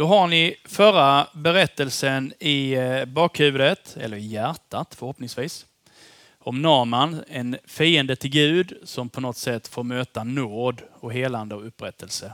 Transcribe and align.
Då 0.00 0.06
har 0.06 0.26
ni 0.26 0.56
förra 0.64 1.28
berättelsen 1.34 2.32
i 2.38 2.72
eh, 2.72 3.04
bakhuvudet, 3.04 3.96
eller 3.96 4.16
i 4.16 4.26
hjärtat 4.26 4.94
förhoppningsvis. 4.94 5.66
Om 6.38 6.62
Naman, 6.62 7.24
en 7.28 7.58
fiende 7.64 8.16
till 8.16 8.30
Gud 8.30 8.78
som 8.84 9.08
på 9.08 9.20
något 9.20 9.36
sätt 9.36 9.68
får 9.68 9.84
möta 9.84 10.24
nåd 10.24 10.82
och 11.00 11.12
helande 11.12 11.54
och 11.54 11.66
upprättelse. 11.66 12.32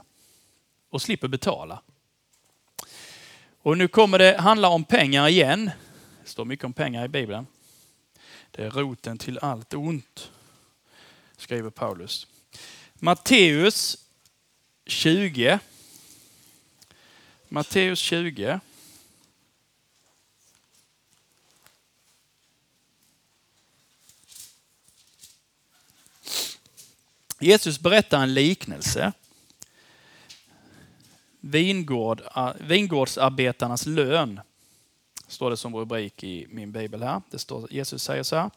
Och 0.90 1.02
slipper 1.02 1.28
betala. 1.28 1.82
Och 3.62 3.78
nu 3.78 3.88
kommer 3.88 4.18
det 4.18 4.36
handla 4.38 4.68
om 4.68 4.84
pengar 4.84 5.28
igen. 5.28 5.70
Det 6.22 6.28
står 6.28 6.44
mycket 6.44 6.64
om 6.64 6.72
pengar 6.72 7.04
i 7.04 7.08
Bibeln. 7.08 7.46
Det 8.50 8.64
är 8.64 8.70
roten 8.70 9.18
till 9.18 9.38
allt 9.38 9.74
ont, 9.74 10.30
skriver 11.36 11.70
Paulus. 11.70 12.26
Matteus 12.94 13.96
20. 14.86 15.60
Matteus 17.56 17.98
20. 17.98 18.60
Jesus 27.40 27.80
berättar 27.80 28.22
en 28.22 28.34
liknelse. 28.34 29.12
Vingård, 31.40 32.22
vingårdsarbetarnas 32.60 33.86
lön, 33.86 34.40
står 35.28 35.50
det 35.50 35.56
som 35.56 35.76
rubrik 35.76 36.24
i 36.24 36.46
min 36.50 36.72
bibel 36.72 37.02
här. 37.02 37.22
Det 37.30 37.38
står, 37.38 37.72
Jesus 37.72 38.02
säger 38.02 38.22
så 38.22 38.36
här. 38.36 38.50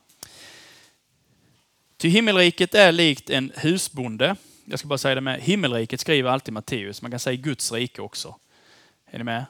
Ty 1.97 2.09
himmelriket 2.09 2.75
är 2.75 2.91
likt 2.91 3.29
en 3.29 3.51
husbonde. 3.55 4.35
Jag 4.65 4.79
ska 4.79 4.87
bara 4.87 4.97
säga 4.97 5.15
det 5.15 5.21
med, 5.21 5.41
himmelriket 5.41 5.99
skriver 5.99 6.29
alltid 6.29 6.53
Matteus. 6.53 7.01
Man 7.01 7.11
kan 7.11 7.19
säga 7.19 7.35
Guds 7.35 7.71
rike 7.71 8.01
också. 8.01 8.35
Är 9.11 9.17
ni 9.17 9.23
med? 9.23 9.45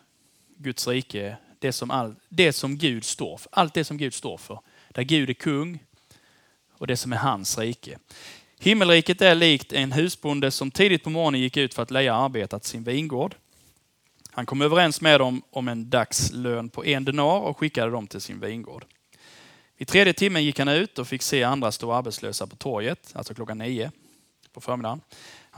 Guds 0.57 0.87
rike, 0.87 1.37
det 1.59 1.73
som, 1.73 1.91
all, 1.91 2.15
det 2.29 2.53
som 2.53 2.77
Gud 2.77 3.05
står 3.05 3.37
för. 3.37 3.49
Allt 3.51 3.73
det 3.73 3.83
som 3.83 3.97
Gud 3.97 4.13
står 4.13 4.37
för. 4.37 4.59
Där 4.89 5.03
Gud 5.03 5.29
är 5.29 5.33
kung 5.33 5.83
och 6.71 6.87
det 6.87 6.97
som 6.97 7.13
är 7.13 7.17
hans 7.17 7.57
rike. 7.57 7.99
Himmelriket 8.59 9.21
är 9.21 9.35
likt 9.35 9.73
en 9.73 9.91
husbonde 9.91 10.51
som 10.51 10.71
tidigt 10.71 11.03
på 11.03 11.09
morgonen 11.09 11.41
gick 11.41 11.57
ut 11.57 11.73
för 11.73 11.83
att 11.83 11.91
leja 11.91 12.15
arbetat 12.15 12.65
sin 12.65 12.83
vingård. 12.83 13.35
Han 14.31 14.45
kom 14.45 14.61
överens 14.61 15.01
med 15.01 15.19
dem 15.19 15.41
om 15.49 15.67
en 15.67 15.89
dagslön 15.89 16.69
på 16.69 16.85
en 16.85 17.05
denar 17.05 17.39
och 17.39 17.57
skickade 17.57 17.91
dem 17.91 18.07
till 18.07 18.21
sin 18.21 18.39
vingård. 18.39 18.85
I 19.77 19.85
tredje 19.85 20.13
timmen 20.13 20.43
gick 20.43 20.59
han 20.59 20.67
ut 20.67 20.99
och 20.99 21.07
fick 21.07 21.21
se 21.21 21.43
andra 21.43 21.71
stå 21.71 21.93
arbetslösa 21.93 22.47
på 22.47 22.55
torget, 22.55 23.11
alltså 23.13 23.33
klockan 23.33 23.57
nio 23.57 23.91
på 24.53 24.61
förmiddagen. 24.61 25.01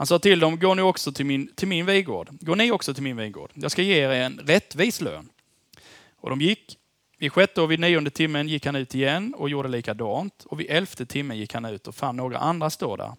Han 0.02 0.06
sa 0.06 0.18
till 0.18 0.40
dem, 0.40 0.58
gå 0.58 0.74
nu 0.74 0.82
också 0.82 1.12
till 1.12 1.26
min, 1.26 1.54
till 1.54 1.68
min 1.68 1.86
vingård. 1.86 2.28
Gå 2.40 2.54
ni 2.54 2.70
också 2.70 2.94
till 2.94 3.02
min 3.02 3.16
vingård. 3.16 3.50
Jag 3.54 3.70
ska 3.70 3.82
ge 3.82 3.94
er 3.94 4.08
en 4.08 4.38
rättvis 4.38 5.00
lön. 5.00 5.28
Och 6.20 6.30
de 6.30 6.40
gick. 6.40 6.78
Vid 7.18 7.32
sjätte 7.32 7.62
och 7.62 7.70
vid 7.70 7.80
nionde 7.80 8.10
timmen 8.10 8.48
gick 8.48 8.66
han 8.66 8.76
ut 8.76 8.94
igen 8.94 9.34
och 9.34 9.48
gjorde 9.48 9.68
likadant. 9.68 10.44
Och 10.44 10.60
vid 10.60 10.70
elfte 10.70 11.06
timmen 11.06 11.38
gick 11.38 11.54
han 11.54 11.64
ut 11.64 11.86
och 11.86 11.94
fann 11.94 12.16
några 12.16 12.38
andra 12.38 12.70
stå 12.70 12.96
där. 12.96 13.12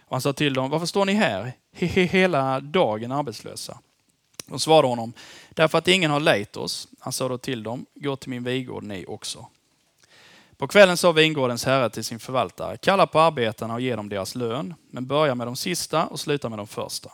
Och 0.00 0.10
han 0.10 0.20
sa 0.20 0.32
till 0.32 0.54
dem, 0.54 0.70
varför 0.70 0.86
står 0.86 1.04
ni 1.04 1.12
här 1.12 1.52
hela 1.72 2.60
dagen 2.60 3.12
arbetslösa? 3.12 3.78
De 4.46 4.60
svarade 4.60 4.88
honom, 4.88 5.12
därför 5.50 5.78
att 5.78 5.88
ingen 5.88 6.10
har 6.10 6.20
lejt 6.20 6.56
oss. 6.56 6.88
Han 7.00 7.12
sa 7.12 7.28
då 7.28 7.38
till 7.38 7.62
dem, 7.62 7.86
gå 7.94 8.16
till 8.16 8.30
min 8.30 8.44
vingård 8.44 8.84
ni 8.84 9.04
också. 9.08 9.46
På 10.60 10.68
kvällen 10.68 10.96
sa 10.96 11.12
vingårdens 11.12 11.64
herre 11.64 11.90
till 11.90 12.04
sin 12.04 12.18
förvaltare, 12.18 12.76
kalla 12.76 13.06
på 13.06 13.20
arbetarna 13.20 13.74
och 13.74 13.80
ge 13.80 13.96
dem 13.96 14.08
deras 14.08 14.34
lön, 14.34 14.74
men 14.90 15.06
börja 15.06 15.34
med 15.34 15.46
de 15.46 15.56
sista 15.56 16.06
och 16.06 16.20
sluta 16.20 16.48
med 16.48 16.58
de 16.58 16.66
första. 16.66 17.10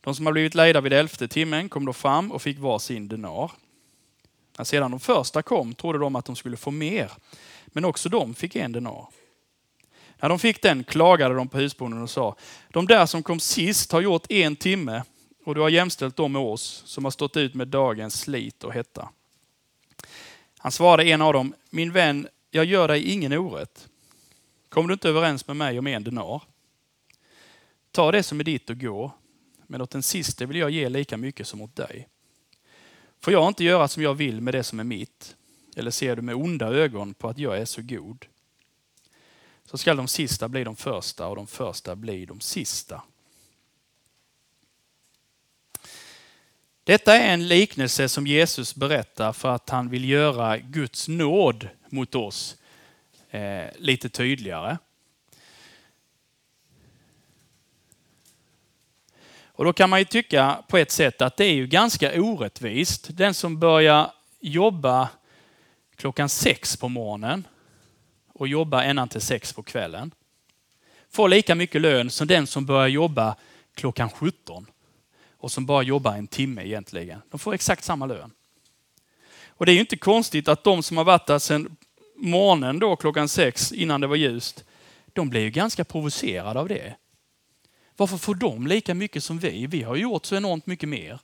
De 0.00 0.14
som 0.14 0.26
har 0.26 0.32
blivit 0.32 0.54
lejda 0.54 0.80
vid 0.80 0.92
elfte 0.92 1.28
timmen 1.28 1.68
kom 1.68 1.84
då 1.84 1.92
fram 1.92 2.32
och 2.32 2.42
fick 2.42 2.58
var 2.58 2.78
sin 2.78 3.08
denar. 3.08 3.50
När 4.58 4.64
sedan 4.64 4.90
de 4.90 5.00
första 5.00 5.42
kom 5.42 5.74
trodde 5.74 5.98
de 5.98 6.16
att 6.16 6.24
de 6.24 6.36
skulle 6.36 6.56
få 6.56 6.70
mer, 6.70 7.12
men 7.66 7.84
också 7.84 8.08
de 8.08 8.34
fick 8.34 8.56
en 8.56 8.72
denar. 8.72 9.06
När 10.20 10.28
de 10.28 10.38
fick 10.38 10.62
den 10.62 10.84
klagade 10.84 11.34
de 11.34 11.48
på 11.48 11.58
husbonden 11.58 12.02
och 12.02 12.10
sa, 12.10 12.36
de 12.72 12.86
där 12.86 13.06
som 13.06 13.22
kom 13.22 13.40
sist 13.40 13.92
har 13.92 14.00
gjort 14.00 14.30
en 14.30 14.56
timme 14.56 15.02
och 15.44 15.54
du 15.54 15.60
har 15.60 15.68
jämställt 15.68 16.16
dem 16.16 16.32
med 16.32 16.42
oss 16.42 16.82
som 16.86 17.04
har 17.04 17.10
stått 17.10 17.36
ut 17.36 17.54
med 17.54 17.68
dagens 17.68 18.20
slit 18.20 18.64
och 18.64 18.72
hetta. 18.72 19.08
Han 20.66 20.72
svarade 20.72 21.04
en 21.04 21.22
av 21.22 21.32
dem, 21.32 21.54
min 21.70 21.92
vän, 21.92 22.28
jag 22.50 22.64
gör 22.64 22.88
dig 22.88 23.10
ingen 23.10 23.32
orätt. 23.32 23.88
Kommer 24.68 24.88
du 24.88 24.92
inte 24.92 25.08
överens 25.08 25.46
med 25.46 25.56
mig 25.56 25.78
om 25.78 25.86
en 25.86 26.04
denar? 26.04 26.42
Ta 27.90 28.12
det 28.12 28.22
som 28.22 28.40
är 28.40 28.44
ditt 28.44 28.70
och 28.70 28.80
gå, 28.80 29.12
men 29.66 29.80
åt 29.80 29.90
den 29.90 30.02
siste 30.02 30.46
vill 30.46 30.56
jag 30.56 30.70
ge 30.70 30.88
lika 30.88 31.16
mycket 31.16 31.46
som 31.46 31.60
åt 31.60 31.76
dig. 31.76 32.08
Får 33.20 33.32
jag 33.32 33.48
inte 33.48 33.64
göra 33.64 33.88
som 33.88 34.02
jag 34.02 34.14
vill 34.14 34.40
med 34.40 34.54
det 34.54 34.62
som 34.62 34.80
är 34.80 34.84
mitt? 34.84 35.36
Eller 35.76 35.90
ser 35.90 36.16
du 36.16 36.22
med 36.22 36.34
onda 36.34 36.66
ögon 36.66 37.14
på 37.14 37.28
att 37.28 37.38
jag 37.38 37.58
är 37.58 37.64
så 37.64 37.82
god? 37.82 38.26
Så 39.64 39.78
skall 39.78 39.96
de 39.96 40.08
sista 40.08 40.48
bli 40.48 40.64
de 40.64 40.76
första 40.76 41.26
och 41.26 41.36
de 41.36 41.46
första 41.46 41.96
bli 41.96 42.26
de 42.26 42.40
sista. 42.40 43.02
Detta 46.86 47.16
är 47.16 47.34
en 47.34 47.48
liknelse 47.48 48.08
som 48.08 48.26
Jesus 48.26 48.74
berättar 48.74 49.32
för 49.32 49.48
att 49.48 49.70
han 49.70 49.88
vill 49.88 50.08
göra 50.08 50.58
Guds 50.58 51.08
nåd 51.08 51.68
mot 51.88 52.14
oss 52.14 52.56
eh, 53.30 53.64
lite 53.78 54.08
tydligare. 54.08 54.78
Och 59.46 59.64
då 59.64 59.72
kan 59.72 59.90
man 59.90 59.98
ju 59.98 60.04
tycka 60.04 60.62
på 60.68 60.76
ett 60.76 60.90
sätt 60.90 61.22
att 61.22 61.36
det 61.36 61.44
är 61.44 61.54
ju 61.54 61.66
ganska 61.66 62.22
orättvist. 62.22 63.08
Den 63.10 63.34
som 63.34 63.58
börjar 63.60 64.12
jobba 64.40 65.08
klockan 65.96 66.28
sex 66.28 66.76
på 66.76 66.88
morgonen 66.88 67.46
och 68.32 68.48
jobbar 68.48 68.82
ända 68.82 69.06
till 69.06 69.20
sex 69.20 69.52
på 69.52 69.62
kvällen 69.62 70.14
får 71.10 71.28
lika 71.28 71.54
mycket 71.54 71.80
lön 71.80 72.10
som 72.10 72.26
den 72.26 72.46
som 72.46 72.66
börjar 72.66 72.88
jobba 72.88 73.36
klockan 73.74 74.10
17 74.10 74.66
och 75.38 75.52
som 75.52 75.66
bara 75.66 75.82
jobbar 75.82 76.12
en 76.12 76.26
timme 76.26 76.64
egentligen. 76.64 77.20
De 77.30 77.38
får 77.38 77.54
exakt 77.54 77.84
samma 77.84 78.06
lön. 78.06 78.30
Och 79.48 79.66
det 79.66 79.72
är 79.72 79.74
ju 79.74 79.80
inte 79.80 79.96
konstigt 79.96 80.48
att 80.48 80.64
de 80.64 80.82
som 80.82 80.96
har 80.96 81.04
varit 81.04 81.26
där 81.26 81.38
sedan 81.38 81.76
morgonen 82.16 82.78
då 82.78 82.96
klockan 82.96 83.28
sex 83.28 83.72
innan 83.72 84.00
det 84.00 84.06
var 84.06 84.16
ljust, 84.16 84.64
de 85.06 85.30
blir 85.30 85.40
ju 85.40 85.50
ganska 85.50 85.84
provocerade 85.84 86.60
av 86.60 86.68
det. 86.68 86.94
Varför 87.96 88.16
får 88.16 88.34
de 88.34 88.66
lika 88.66 88.94
mycket 88.94 89.24
som 89.24 89.38
vi? 89.38 89.66
Vi 89.66 89.82
har 89.82 89.96
gjort 89.96 90.26
så 90.26 90.36
enormt 90.36 90.66
mycket 90.66 90.88
mer. 90.88 91.18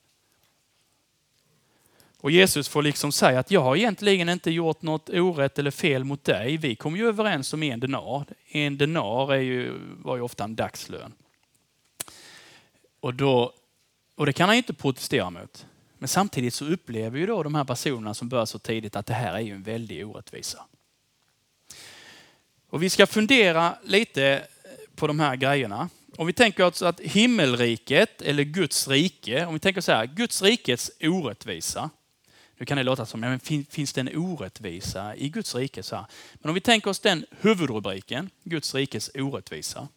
Och 2.23 2.31
Jesus 2.31 2.69
får 2.69 2.83
liksom 2.83 3.13
säga 3.13 3.39
att 3.39 3.51
jag 3.51 3.61
har 3.61 3.77
egentligen 3.77 4.29
inte 4.29 4.51
gjort 4.51 4.83
något 4.83 5.09
orätt 5.09 5.59
eller 5.59 5.71
fel 5.71 6.05
mot 6.05 6.25
dig. 6.25 6.57
Vi 6.57 6.77
kom 6.77 6.97
ju 6.97 7.09
överens 7.09 7.53
om 7.53 7.63
en 7.63 7.81
denar. 7.81 8.25
En 8.49 8.79
denar 8.79 9.33
är 9.33 9.41
ju, 9.41 9.79
var 10.03 10.17
ju 10.17 10.23
ofta 10.23 10.45
en 10.45 10.55
dagslön. 10.55 11.13
Och 13.01 13.15
då 13.15 13.53
och 14.23 14.27
det 14.27 14.33
kan 14.33 14.49
han 14.49 14.57
inte 14.57 14.73
protestera 14.73 15.31
mot. 15.31 15.67
Men 15.99 16.09
samtidigt 16.09 16.55
så 16.55 16.65
upplever 16.65 17.19
ju 17.19 17.27
då 17.27 17.43
de 17.43 17.55
här 17.55 17.65
personerna 17.65 18.15
som 18.15 18.29
börjar 18.29 18.47
så 18.47 18.59
tidigt 18.59 18.97
att 18.97 19.07
det 19.07 19.15
här 19.15 19.35
är 19.35 19.41
ju 19.41 19.55
en 19.55 19.63
väldig 19.63 20.07
orättvisa. 20.07 20.65
Och 22.69 22.83
vi 22.83 22.91
ska 22.91 23.07
fundera 23.07 23.77
lite 23.85 24.25
eh, 24.25 24.71
på 24.95 25.07
de 25.07 25.21
här 25.21 25.37
grejerna. 25.37 25.89
Om 26.17 26.27
vi 26.27 26.33
tänker 26.33 26.65
oss 26.65 26.83
att 26.83 27.01
himmelriket 27.01 28.23
eller 28.23 28.43
Guds 28.43 28.89
rike, 28.89 29.47
om 29.47 29.55
vi 29.55 29.61
tänker 29.61 29.81
så 29.81 29.93
här, 29.93 30.07
Guds 30.07 30.43
rikets 30.43 30.91
orättvisa. 31.01 31.91
Nu 32.57 32.67
kan 32.67 32.77
det 32.77 32.83
låta 32.83 33.07
som, 33.07 33.21
men 33.21 33.41
finns 33.71 33.93
det 33.93 34.01
en 34.01 34.17
orättvisa 34.17 35.17
i 35.17 35.29
Guds 35.29 35.55
rike? 35.55 35.83
Så 35.83 35.97
här. 35.97 36.07
Men 36.35 36.49
om 36.49 36.55
vi 36.55 36.61
tänker 36.61 36.91
oss 36.91 37.01
den 37.01 37.27
huvudrubriken, 37.41 38.31
Guds 38.45 38.75
rikes 38.75 39.11
orättvisa. 39.15 39.89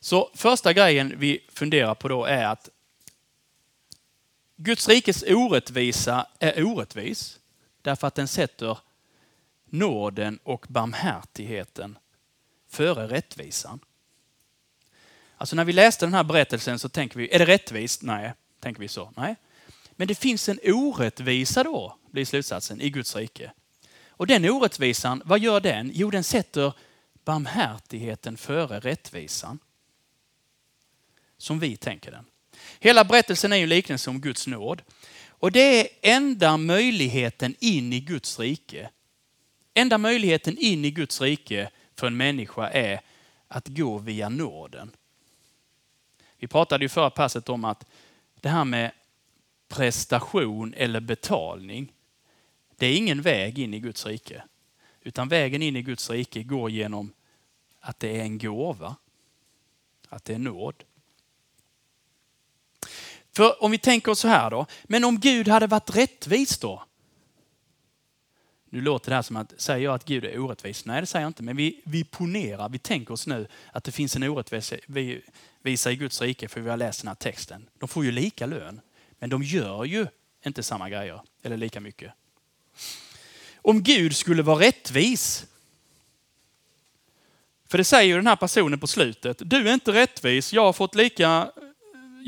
Så 0.00 0.30
första 0.34 0.72
grejen 0.72 1.14
vi 1.16 1.46
funderar 1.48 1.94
på 1.94 2.08
då 2.08 2.24
är 2.24 2.44
att 2.44 2.68
Guds 4.56 4.88
rikes 4.88 5.24
orättvisa 5.28 6.26
är 6.38 6.64
orättvis 6.64 7.40
därför 7.82 8.06
att 8.06 8.14
den 8.14 8.28
sätter 8.28 8.78
nåden 9.64 10.38
och 10.42 10.66
barmhärtigheten 10.68 11.98
före 12.68 13.06
rättvisan. 13.06 13.80
Alltså 15.36 15.56
när 15.56 15.64
vi 15.64 15.72
läste 15.72 16.06
den 16.06 16.14
här 16.14 16.24
berättelsen 16.24 16.78
så 16.78 16.88
tänker 16.88 17.18
vi, 17.18 17.34
är 17.34 17.38
det 17.38 17.46
rättvist? 17.46 18.02
Nej, 18.02 18.32
tänker 18.60 18.80
vi 18.80 18.88
så. 18.88 19.12
Nej. 19.16 19.36
Men 19.92 20.08
det 20.08 20.14
finns 20.14 20.48
en 20.48 20.58
orättvisa 20.64 21.64
då, 21.64 21.96
blir 22.10 22.24
slutsatsen, 22.24 22.80
i 22.80 22.90
Guds 22.90 23.16
rike. 23.16 23.52
Och 24.08 24.26
den 24.26 24.44
orättvisan, 24.44 25.22
vad 25.24 25.40
gör 25.40 25.60
den? 25.60 25.90
Jo, 25.94 26.10
den 26.10 26.24
sätter 26.24 26.72
barmhärtigheten 27.24 28.36
före 28.36 28.80
rättvisan 28.80 29.58
som 31.38 31.58
vi 31.58 31.76
tänker 31.76 32.10
den. 32.10 32.24
Hela 32.80 33.04
berättelsen 33.04 33.52
är 33.52 33.56
en 33.56 33.68
liknelse 33.68 34.10
om 34.10 34.20
Guds 34.20 34.46
nåd. 34.46 34.82
Och 35.28 35.52
det 35.52 35.80
är 35.80 35.88
enda 36.16 36.56
möjligheten 36.56 37.54
in 37.58 37.92
i 37.92 38.00
Guds 38.00 38.38
rike. 38.38 38.90
Enda 39.74 39.98
möjligheten 39.98 40.58
in 40.58 40.84
i 40.84 40.90
Guds 40.90 41.20
rike 41.20 41.70
för 41.96 42.06
en 42.06 42.16
människa 42.16 42.68
är 42.68 43.00
att 43.48 43.68
gå 43.68 43.98
via 43.98 44.28
nåden. 44.28 44.90
Vi 46.38 46.46
pratade 46.46 46.84
ju 46.84 46.88
förra 46.88 47.10
passet 47.10 47.48
om 47.48 47.64
att 47.64 47.86
det 48.40 48.48
här 48.48 48.64
med 48.64 48.92
prestation 49.68 50.74
eller 50.74 51.00
betalning, 51.00 51.92
det 52.76 52.86
är 52.86 52.96
ingen 52.96 53.22
väg 53.22 53.58
in 53.58 53.74
i 53.74 53.80
Guds 53.80 54.06
rike. 54.06 54.42
Utan 55.00 55.28
vägen 55.28 55.62
in 55.62 55.76
i 55.76 55.82
Guds 55.82 56.10
rike 56.10 56.42
går 56.42 56.70
genom 56.70 57.12
att 57.80 58.00
det 58.00 58.16
är 58.16 58.22
en 58.22 58.38
gåva. 58.38 58.96
Att 60.08 60.24
det 60.24 60.34
är 60.34 60.38
nåd. 60.38 60.84
För 63.36 63.62
om 63.62 63.70
vi 63.70 63.78
tänker 63.78 64.12
oss 64.12 64.18
så 64.20 64.28
här 64.28 64.50
då, 64.50 64.66
men 64.84 65.04
om 65.04 65.20
Gud 65.20 65.48
hade 65.48 65.66
varit 65.66 65.96
rättvis 65.96 66.58
då? 66.58 66.82
Nu 68.70 68.80
låter 68.80 69.10
det 69.10 69.14
här 69.14 69.22
som 69.22 69.36
att, 69.36 69.52
säger 69.56 69.84
jag 69.84 69.94
att 69.94 70.04
Gud 70.04 70.24
är 70.24 70.38
orättvis? 70.38 70.84
Nej, 70.84 71.00
det 71.00 71.06
säger 71.06 71.24
jag 71.24 71.28
inte. 71.28 71.42
Men 71.42 71.56
vi, 71.56 71.80
vi 71.84 72.04
ponerar, 72.04 72.68
vi 72.68 72.78
tänker 72.78 73.14
oss 73.14 73.26
nu 73.26 73.46
att 73.72 73.84
det 73.84 73.92
finns 73.92 74.16
en 74.16 74.22
orättvisa 74.22 75.90
i 75.90 75.96
Guds 75.96 76.20
rike 76.20 76.48
för 76.48 76.60
vi 76.60 76.70
har 76.70 76.76
läst 76.76 77.00
den 77.00 77.08
här 77.08 77.14
texten. 77.14 77.68
De 77.78 77.88
får 77.88 78.04
ju 78.04 78.12
lika 78.12 78.46
lön, 78.46 78.80
men 79.18 79.30
de 79.30 79.42
gör 79.42 79.84
ju 79.84 80.06
inte 80.44 80.62
samma 80.62 80.90
grejer, 80.90 81.20
eller 81.42 81.56
lika 81.56 81.80
mycket. 81.80 82.12
Om 83.56 83.82
Gud 83.82 84.16
skulle 84.16 84.42
vara 84.42 84.60
rättvis, 84.60 85.46
för 87.68 87.78
det 87.78 87.84
säger 87.84 88.08
ju 88.08 88.16
den 88.16 88.26
här 88.26 88.36
personen 88.36 88.80
på 88.80 88.86
slutet, 88.86 89.42
du 89.44 89.68
är 89.68 89.74
inte 89.74 89.92
rättvis, 89.92 90.52
jag 90.52 90.62
har 90.62 90.72
fått, 90.72 90.94
lika, 90.94 91.52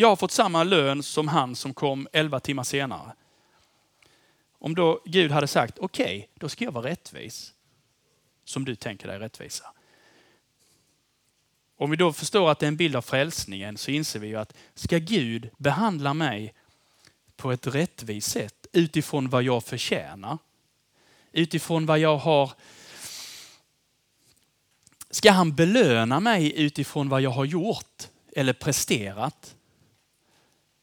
jag 0.01 0.09
har 0.09 0.17
fått 0.17 0.31
samma 0.31 0.65
lön 0.65 1.03
som 1.03 1.29
han 1.29 1.57
som 1.57 1.75
kom 1.75 2.09
elva 2.13 2.41
timmar 2.41 2.63
senare. 2.63 3.13
Om 4.59 4.75
då 4.75 5.01
Gud 5.05 5.31
hade 5.31 5.47
sagt, 5.47 5.79
okej, 5.79 6.05
okay, 6.05 6.27
då 6.35 6.49
ska 6.49 6.65
jag 6.65 6.73
vara 6.73 6.87
rättvis. 6.87 7.53
Som 8.45 8.65
du 8.65 8.75
tänker 8.75 9.09
dig 9.09 9.19
rättvisa. 9.19 9.65
Om 11.77 11.91
vi 11.91 11.97
då 11.97 12.13
förstår 12.13 12.51
att 12.51 12.59
det 12.59 12.67
är 12.67 12.69
en 12.69 12.77
bild 12.77 12.97
av 12.97 13.03
frälsningen 13.03 13.77
så 13.77 13.91
inser 13.91 14.21
vi 14.21 14.29
ju 14.29 14.37
att 14.37 14.57
ska 14.75 14.99
Gud 14.99 15.51
behandla 15.57 16.15
mig 16.15 16.55
på 17.37 17.53
ett 17.53 17.67
rättvist 17.67 18.31
sätt 18.31 18.67
utifrån 18.73 19.29
vad 19.29 19.43
jag 19.43 19.65
förtjänar, 19.65 20.39
utifrån 21.33 21.87
vad 21.87 21.99
jag 21.99 22.17
har 22.17 22.53
Ska 25.11 25.31
han 25.31 25.55
belöna 25.55 26.21
mig 26.21 26.61
utifrån 26.61 27.09
vad 27.09 27.21
jag 27.21 27.31
har 27.31 27.45
gjort 27.45 28.09
eller 28.33 28.53
presterat? 28.53 29.55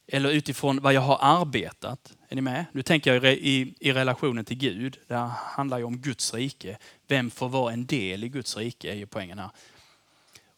Eller 0.08 0.32
utifrån 0.32 0.82
vad 0.82 0.94
jag 0.94 1.02
har 1.02 1.18
arbetat? 1.22 2.14
Är 2.30 2.36
ni 2.36 2.42
med? 2.42 2.66
Nu 2.72 2.82
tänker 2.82 3.14
jag 3.14 3.34
i, 3.34 3.74
i 3.80 3.94
relationen 3.94 4.46
till 4.46 4.58
Gud. 4.58 4.98
Det 5.08 5.16
handlar 5.36 5.78
ju 5.78 5.84
om 5.84 5.98
Guds 5.98 6.34
rike. 6.34 6.78
Vem 7.08 7.32
får 7.32 7.50
vara 7.50 7.74
en 7.74 7.86
del 7.86 8.24
i 8.24 8.30
Guds 8.30 8.58
rike 8.58 8.92
är 8.92 8.96
ju 8.96 9.06
poängen 9.06 9.40
här. 9.40 9.50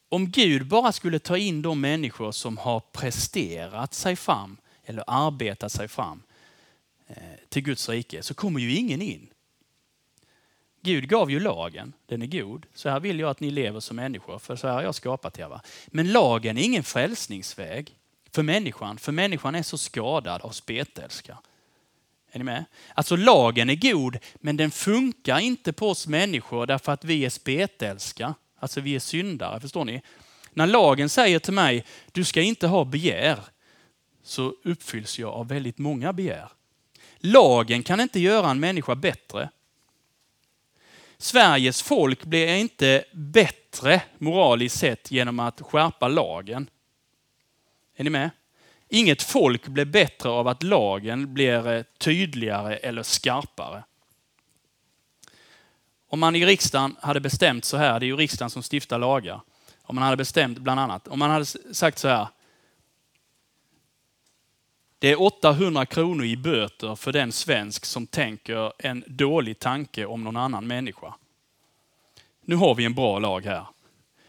Om 0.10 0.30
Gud 0.30 0.68
bara 0.68 0.92
skulle 0.92 1.20
ta 1.20 1.38
in 1.38 1.62
de 1.62 1.82
människor 1.82 2.32
som 2.32 2.58
har 2.58 2.80
presterat 2.80 3.94
sig 3.94 4.16
fram 4.16 4.58
eller 4.86 5.04
arbetat 5.08 5.72
sig 5.72 5.88
fram 5.88 6.24
eh, 7.08 7.16
till 7.50 7.64
Guds 7.64 7.90
rike 7.90 8.24
så 8.24 8.34
kommer 8.34 8.60
ju 8.60 8.76
ingen 8.76 9.02
in. 9.02 9.28
Gud 10.82 11.10
gav 11.10 11.32
ju 11.32 11.40
lagen, 11.40 11.94
den 12.06 12.22
är 12.22 12.28
god. 12.28 12.66
Så 12.74 12.90
här 12.90 13.00
vill 13.00 13.20
jag 13.20 13.30
att 13.30 13.40
ni 13.40 13.52
lever 13.52 13.80
som 13.80 13.96
människor, 13.96 14.40
för 14.40 14.56
så 14.56 14.68
här 14.68 14.74
har 14.74 14.82
jag 14.82 14.96
skapat 14.96 15.40
er. 15.40 15.48
Va? 15.48 15.62
Men 15.88 16.12
lagen 16.12 16.58
är 16.58 16.62
ingen 16.62 16.84
frälsningsväg 16.84 17.97
för 18.32 18.44
människan, 18.44 18.98
för 18.98 19.12
människan 19.12 19.56
är 19.56 19.64
så 19.64 19.78
skadad 19.78 20.42
av 20.42 20.50
spetälska. 20.50 21.38
Är 22.32 22.40
ni 22.40 22.44
med? 22.44 22.66
Alltså 22.94 23.16
lagen 23.16 23.70
är 23.70 23.76
god, 23.76 24.18
men 24.36 24.58
den 24.58 24.72
funkar 24.72 25.40
inte 25.40 25.74
på 25.74 25.90
oss 25.90 26.08
människor 26.08 26.66
därför 26.66 26.92
att 26.92 27.04
vi 27.04 27.26
är 27.26 27.30
spetälska. 27.30 28.34
Alltså 28.60 28.82
vi 28.82 28.96
är 28.96 29.00
syndare, 29.00 29.60
förstår 29.60 29.86
ni? 29.86 30.02
När 30.54 30.68
lagen 30.68 31.10
säger 31.10 31.40
till 31.40 31.54
mig, 31.54 31.86
du 32.12 32.24
ska 32.24 32.42
inte 32.42 32.68
ha 32.68 32.86
begär, 32.86 33.40
så 34.24 34.54
uppfylls 34.64 35.20
jag 35.20 35.34
av 35.34 35.48
väldigt 35.48 35.78
många 35.78 36.14
begär. 36.14 36.50
Lagen 37.18 37.84
kan 37.84 38.00
inte 38.00 38.20
göra 38.20 38.52
en 38.52 38.60
människa 38.60 38.96
bättre. 38.96 39.50
Sveriges 41.18 41.82
folk 41.82 42.26
blir 42.26 42.56
inte 42.56 43.06
bättre 43.14 44.02
moraliskt 44.18 44.80
sett 44.80 45.12
genom 45.12 45.40
att 45.40 45.62
skärpa 45.62 46.08
lagen. 46.08 46.70
Är 48.00 48.04
ni 48.04 48.10
med? 48.10 48.30
Inget 48.90 49.24
folk 49.24 49.68
blir 49.68 49.86
bättre 49.86 50.30
av 50.30 50.48
att 50.48 50.64
lagen 50.64 51.34
blir 51.34 51.68
eh, 51.68 51.84
tydligare 51.98 52.78
eller 52.78 53.04
skarpare. 53.04 53.84
Om 56.10 56.20
man 56.20 56.36
i 56.36 56.46
riksdagen 56.46 56.96
hade 57.02 57.20
bestämt 57.20 57.66
så 57.66 57.78
här, 57.78 58.00
det 58.00 58.06
är 58.06 58.08
ju 58.08 58.16
riksdagen 58.16 58.50
som 58.50 58.64
stiftar 58.64 59.00
lagar. 59.00 59.42
Om 59.82 59.96
man 59.96 60.04
hade 60.04 60.18
bestämt 60.18 60.58
bland 60.58 60.80
annat, 60.80 61.08
om 61.08 61.20
man 61.20 61.30
hade 61.30 61.46
sagt 61.46 61.98
så 61.98 62.08
här. 62.08 62.28
Det 65.00 65.12
är 65.12 65.22
800 65.22 65.86
kronor 65.86 66.26
i 66.26 66.38
böter 66.38 66.96
för 66.96 67.12
den 67.12 67.32
svensk 67.32 67.86
som 67.86 68.08
tänker 68.08 68.74
en 68.78 69.04
dålig 69.08 69.60
tanke 69.60 70.06
om 70.06 70.24
någon 70.24 70.38
annan 70.38 70.68
människa. 70.68 71.14
Nu 72.42 72.56
har 72.56 72.76
vi 72.76 72.86
en 72.86 72.94
bra 72.94 73.20
lag 73.20 73.46
här. 73.46 73.66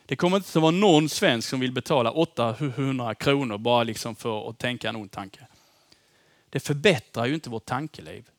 Det 0.08 0.16
kommer 0.16 0.36
inte 0.36 0.48
att 0.48 0.62
vara 0.62 0.70
någon 0.70 1.08
svensk 1.08 1.48
som 1.48 1.60
vill 1.60 1.72
betala 1.72 2.10
800 2.10 3.14
kronor 3.14 3.58
bara 3.58 3.82
liksom 3.82 4.16
för 4.16 4.50
att 4.50 4.58
tänka 4.58 4.88
en 4.88 4.96
ond 4.96 5.10
tanke. 5.10 5.46
Det 6.50 6.60
förbättrar 6.60 7.26
ju 7.26 7.34
inte 7.34 7.50
vårt 7.50 7.64
tankeliv. 7.64 8.30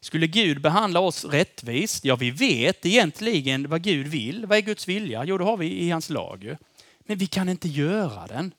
Skulle 0.00 0.26
Gud 0.26 0.60
behandla 0.60 1.00
oss 1.00 1.24
rättvist? 1.24 2.04
Ja, 2.04 2.16
vi 2.16 2.30
vet 2.30 2.86
egentligen 2.86 3.68
vad 3.68 3.82
Gud 3.82 4.06
vill. 4.06 4.46
Vad 4.46 4.58
är 4.58 4.62
Guds 4.62 4.88
vilja? 4.88 5.24
Jo, 5.24 5.38
det 5.38 5.44
har 5.44 5.56
vi 5.56 5.80
i 5.80 5.90
hans 5.90 6.10
lag. 6.10 6.56
Men 6.98 7.18
vi 7.18 7.26
kan 7.26 7.48
inte 7.48 7.68
göra 7.68 8.26
den 8.26 8.54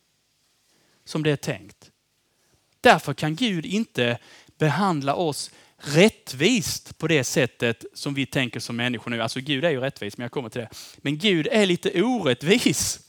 som 1.06 1.24
det 1.24 1.32
är 1.32 1.36
tänkt. 1.36 1.92
Därför 2.82 3.14
kan 3.14 3.36
Gud 3.36 3.66
inte 3.66 4.18
behandla 4.58 5.16
oss 5.16 5.52
rättvist 5.82 6.98
på 6.98 7.08
det 7.08 7.24
sättet 7.24 7.86
som 7.94 8.14
vi 8.14 8.26
tänker 8.26 8.60
som 8.60 8.76
människor 8.76 9.12
nu. 9.12 9.22
Alltså 9.22 9.40
Gud 9.40 9.66
är 9.66 9.70
ju 9.70 9.80
rättvis, 9.80 10.18
men 10.18 10.24
jag 10.24 10.32
kommer 10.32 10.50
till 10.50 10.62
det. 10.62 10.70
Men 10.98 11.18
Gud 11.18 11.48
är 11.52 11.66
lite 11.66 12.04
orättvis, 12.04 13.00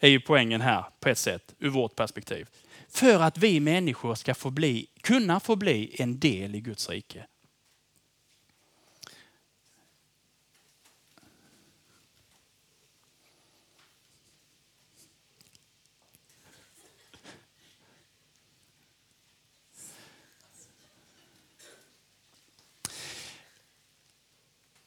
är 0.00 0.08
ju 0.08 0.20
poängen 0.20 0.60
här 0.60 0.84
på 1.00 1.08
ett 1.08 1.18
sätt, 1.18 1.54
ur 1.58 1.68
vårt 1.68 1.96
perspektiv. 1.96 2.46
För 2.88 3.22
att 3.22 3.38
vi 3.38 3.60
människor 3.60 4.14
ska 4.14 4.34
få 4.34 4.50
bli, 4.50 4.86
kunna 5.00 5.40
få 5.40 5.56
bli 5.56 5.96
en 5.98 6.18
del 6.18 6.54
i 6.54 6.60
Guds 6.60 6.90
rike. 6.90 7.26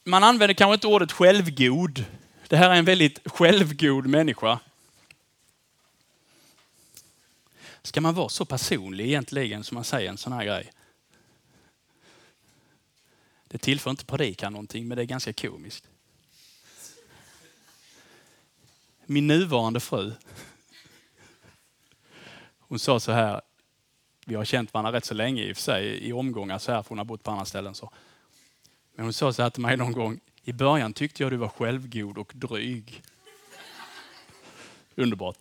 Man 0.08 0.24
använder 0.24 0.54
kanske 0.54 0.74
inte 0.74 0.88
ordet 0.88 1.12
självgod. 1.12 2.06
Det 2.48 2.58
här 2.58 2.70
är 2.70 2.76
en 2.76 2.86
väldigt 2.86 3.32
självgod 3.32 4.08
människa. 4.08 4.60
Ska 7.82 8.02
man 8.02 8.16
vara 8.16 8.30
så 8.30 8.46
personlig 8.46 9.06
egentligen 9.06 9.64
som 9.64 9.76
man 9.76 9.84
säger 9.84 10.10
en 10.10 10.18
sån 10.18 10.34
här 10.34 10.46
grej? 10.46 10.72
Det 13.48 13.58
tillför 13.58 13.92
inte 13.92 14.06
predikan 14.06 14.54
någonting, 14.54 14.88
men 14.88 14.96
det 14.96 15.02
är 15.02 15.06
ganska 15.06 15.34
komiskt. 15.34 15.88
Min 19.06 19.28
nuvarande 19.28 19.80
fru, 19.80 20.14
hon 22.60 22.80
sa 22.80 23.00
så 23.00 23.12
här, 23.12 23.42
vi 24.26 24.36
har 24.36 24.46
känt 24.46 24.74
varandra 24.74 24.92
rätt 24.92 25.06
så 25.06 25.14
länge 25.14 25.44
i 25.44 25.52
och 25.52 25.58
för 25.58 25.64
sig, 25.64 26.08
i 26.08 26.14
omgångar 26.14 26.60
så 26.60 26.72
här, 26.72 26.84
för 26.84 26.90
hon 26.90 26.98
har 26.98 27.06
bott 27.06 27.24
på 27.24 27.32
andra 27.32 27.46
ställen. 27.46 27.76
Så. 27.76 27.92
Men 28.98 29.06
hon 29.06 29.13
sa 29.13 29.34
så 29.34 29.44
här 29.44 29.50
till 29.50 29.62
mig 29.62 29.77
någon 29.77 29.92
gång. 29.92 30.20
I 30.44 30.54
början 30.54 30.94
tyckte 30.94 31.24
jag 31.24 31.32
du 31.32 31.38
var 31.38 31.48
självgod 31.48 32.18
och 32.18 32.32
dryg. 32.36 33.01
Underbart. 34.96 35.38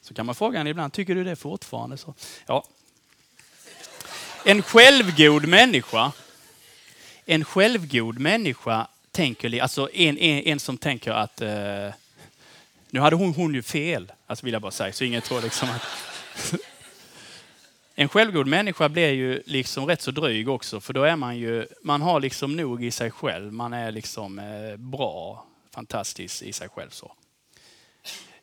Så 0.00 0.14
kan 0.14 0.26
man 0.26 0.34
fråga 0.34 0.58
henne 0.58 0.70
ibland, 0.70 0.92
tycker 0.92 1.14
du 1.14 1.24
det 1.24 1.36
fortfarande? 1.36 1.96
Så, 1.96 2.14
ja. 2.46 2.64
En 4.44 4.62
självgod 4.62 5.48
människa, 5.48 6.12
en 7.24 7.44
självgod 7.44 8.18
människa 8.18 8.88
tänker, 9.10 9.62
alltså 9.62 9.88
en, 9.94 10.18
en, 10.18 10.38
en 10.38 10.60
som 10.60 10.78
tänker 10.78 11.10
att, 11.10 11.40
eh, 11.40 11.90
nu 12.90 13.00
hade 13.00 13.16
hon, 13.16 13.34
hon 13.34 13.54
ju 13.54 13.62
fel, 13.62 14.12
alltså 14.26 14.44
vill 14.44 14.52
jag 14.52 14.62
bara 14.62 14.72
säga, 14.72 14.92
så 14.92 15.04
ingen 15.04 15.22
tror 15.22 15.42
liksom 15.42 15.68
att 15.70 15.82
en 17.98 18.08
självgod 18.08 18.46
människa 18.46 18.88
blir 18.88 19.10
ju 19.10 19.42
liksom 19.46 19.86
rätt 19.86 20.02
så 20.02 20.10
dryg 20.10 20.48
också, 20.48 20.80
för 20.80 20.92
då 20.92 21.02
är 21.02 21.16
man 21.16 21.38
ju, 21.38 21.66
man 21.82 22.02
har 22.02 22.20
liksom 22.20 22.56
nog 22.56 22.84
i 22.84 22.90
sig 22.90 23.10
själv. 23.10 23.52
Man 23.52 23.72
är 23.72 23.92
liksom 23.92 24.38
eh, 24.38 24.76
bra, 24.76 25.46
fantastisk 25.74 26.42
i 26.42 26.52
sig 26.52 26.68
själv. 26.68 26.90
så. 26.90 27.12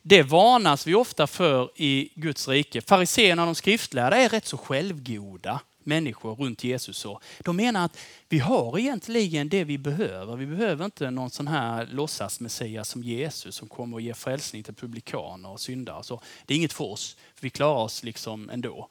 Det 0.02 0.22
varnas 0.22 0.86
vi 0.86 0.94
ofta 0.94 1.26
för 1.26 1.70
i 1.76 2.10
Guds 2.14 2.48
rike. 2.48 2.80
Fariséerna 2.80 3.42
och 3.42 3.46
de 3.46 3.54
skriftlärda 3.54 4.16
är 4.16 4.28
rätt 4.28 4.46
så 4.46 4.56
självgoda 4.56 5.60
människor 5.78 6.34
runt 6.34 6.64
Jesus. 6.64 6.96
Så. 6.96 7.20
de 7.44 7.56
menar 7.56 7.84
att 7.84 7.98
vi 8.28 8.38
har 8.38 8.78
egentligen 8.78 9.48
det 9.48 9.64
vi 9.64 9.78
behöver. 9.78 10.36
Vi 10.36 10.46
behöver 10.46 10.84
inte 10.84 11.10
någon 11.10 11.30
sån 11.30 11.48
här 11.48 11.86
låtsas 11.86 12.40
Messias 12.40 12.88
som 12.88 13.02
Jesus 13.02 13.54
som 13.54 13.68
kommer 13.68 13.96
och 13.96 14.00
ger 14.00 14.14
frälsning 14.14 14.62
till 14.62 14.74
publikaner 14.74 15.48
och 15.48 15.60
syndare. 15.60 16.04
Så 16.04 16.20
det 16.46 16.54
är 16.54 16.58
inget 16.58 16.72
för 16.72 16.84
oss. 16.84 17.16
Vi 17.40 17.50
klarar 17.50 17.82
oss 17.82 18.02
liksom 18.02 18.50
ändå. 18.50 18.88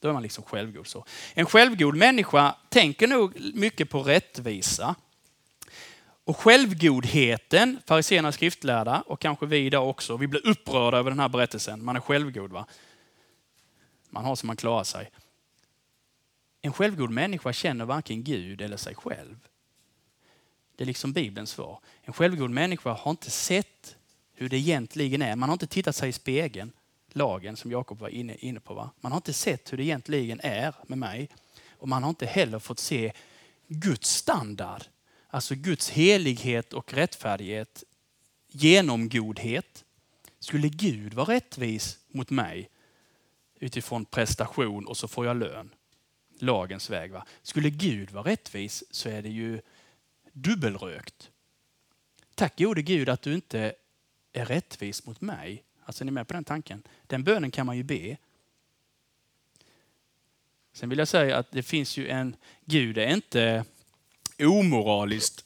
Då 0.00 0.08
är 0.08 0.12
man 0.12 0.22
liksom 0.22 0.44
självgod. 0.44 0.86
Så. 0.86 1.04
En 1.34 1.46
självgod 1.46 1.96
människa 1.96 2.56
tänker 2.68 3.06
nog 3.06 3.54
mycket 3.54 3.90
på 3.90 4.02
rättvisa. 4.02 4.94
Och 6.24 6.36
självgodheten, 6.36 7.78
fariséerna 7.86 8.32
skriftlärda 8.32 9.02
och 9.06 9.20
kanske 9.20 9.46
vi 9.46 9.56
idag 9.56 9.88
också, 9.88 10.16
vi 10.16 10.26
blir 10.26 10.46
upprörda 10.46 10.98
över 10.98 11.10
den 11.10 11.20
här 11.20 11.28
berättelsen. 11.28 11.84
Man 11.84 11.96
är 11.96 12.00
självgod. 12.00 12.52
va? 12.52 12.66
Man 14.10 14.24
har 14.24 14.36
som 14.36 14.46
man 14.46 14.56
klarar 14.56 14.84
sig. 14.84 15.10
En 16.60 16.72
självgod 16.72 17.10
människa 17.10 17.52
känner 17.52 17.84
varken 17.84 18.24
Gud 18.24 18.60
eller 18.60 18.76
sig 18.76 18.94
själv. 18.94 19.36
Det 20.76 20.84
är 20.84 20.86
liksom 20.86 21.12
Bibelns 21.12 21.50
svar. 21.50 21.80
En 22.02 22.12
självgod 22.12 22.50
människa 22.50 22.92
har 22.92 23.10
inte 23.10 23.30
sett 23.30 23.96
hur 24.32 24.48
det 24.48 24.56
egentligen 24.56 25.22
är. 25.22 25.36
Man 25.36 25.48
har 25.48 25.54
inte 25.54 25.66
tittat 25.66 25.96
sig 25.96 26.08
i 26.08 26.12
spegeln, 26.12 26.72
lagen 27.14 27.56
som 27.56 27.70
Jakob 27.70 27.98
var 27.98 28.08
inne, 28.08 28.34
inne 28.34 28.60
på. 28.60 28.74
Va? 28.74 28.90
Man 29.00 29.12
har 29.12 29.16
inte 29.16 29.32
sett 29.32 29.72
hur 29.72 29.76
det 29.76 29.84
egentligen 29.84 30.40
är 30.42 30.74
med 30.86 30.98
mig. 30.98 31.28
Och 31.70 31.88
man 31.88 32.02
har 32.02 32.10
inte 32.10 32.26
heller 32.26 32.58
fått 32.58 32.78
se 32.78 33.12
Guds 33.68 34.10
standard. 34.10 34.82
Alltså 35.28 35.54
Guds 35.54 35.90
helighet 35.90 36.72
och 36.72 36.92
rättfärdighet 36.92 37.84
genom 38.48 39.08
godhet. 39.08 39.84
Skulle 40.38 40.68
Gud 40.68 41.14
vara 41.14 41.34
rättvis 41.34 41.98
mot 42.08 42.30
mig 42.30 42.70
utifrån 43.60 44.04
prestation 44.04 44.86
och 44.86 44.96
så 44.96 45.08
får 45.08 45.26
jag 45.26 45.36
lön? 45.36 45.70
lagens 46.42 46.90
väg. 46.90 47.12
Va? 47.12 47.26
Skulle 47.42 47.70
Gud 47.70 48.10
vara 48.10 48.24
rättvis 48.24 48.84
så 48.90 49.08
är 49.08 49.22
det 49.22 49.28
ju 49.28 49.60
dubbelrökt. 50.32 51.30
Tack 52.34 52.58
gode 52.58 52.82
Gud 52.82 53.08
att 53.08 53.22
du 53.22 53.34
inte 53.34 53.74
är 54.32 54.44
rättvis 54.44 55.06
mot 55.06 55.20
mig. 55.20 55.64
Alltså 55.88 56.02
är 56.02 56.06
ni 56.06 56.10
med 56.10 56.28
på 56.28 56.34
den 56.34 56.44
tanken? 56.44 56.82
Den 57.06 57.24
bönen 57.24 57.50
kan 57.50 57.66
man 57.66 57.76
ju 57.76 57.82
be. 57.82 58.16
Sen 60.72 60.88
vill 60.88 60.98
jag 60.98 61.08
säga 61.08 61.36
att 61.36 61.50
det 61.50 61.62
finns 61.62 61.96
ju 61.96 62.08
en, 62.08 62.36
Gud 62.64 62.98
är 62.98 63.14
inte 63.14 63.64
omoraliskt 64.38 65.44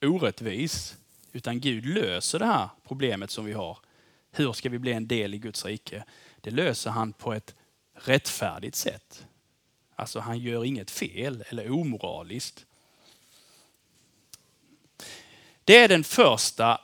orättvis, 0.00 0.96
utan 1.32 1.60
Gud 1.60 1.86
löser 1.86 2.38
det 2.38 2.46
här 2.46 2.68
problemet 2.86 3.30
som 3.30 3.44
vi 3.44 3.52
har. 3.52 3.78
Hur 4.30 4.52
ska 4.52 4.68
vi 4.68 4.78
bli 4.78 4.92
en 4.92 5.06
del 5.08 5.34
i 5.34 5.38
Guds 5.38 5.64
rike? 5.64 6.04
Det 6.40 6.50
löser 6.50 6.90
han 6.90 7.12
på 7.12 7.32
ett 7.32 7.54
rättfärdigt 7.94 8.76
sätt. 8.76 9.26
Alltså 9.94 10.20
han 10.20 10.38
gör 10.38 10.64
inget 10.64 10.90
fel 10.90 11.44
eller 11.48 11.70
omoraliskt. 11.70 12.66
Det 15.64 15.76
är 15.76 15.88
den 15.88 16.04
första. 16.04 16.80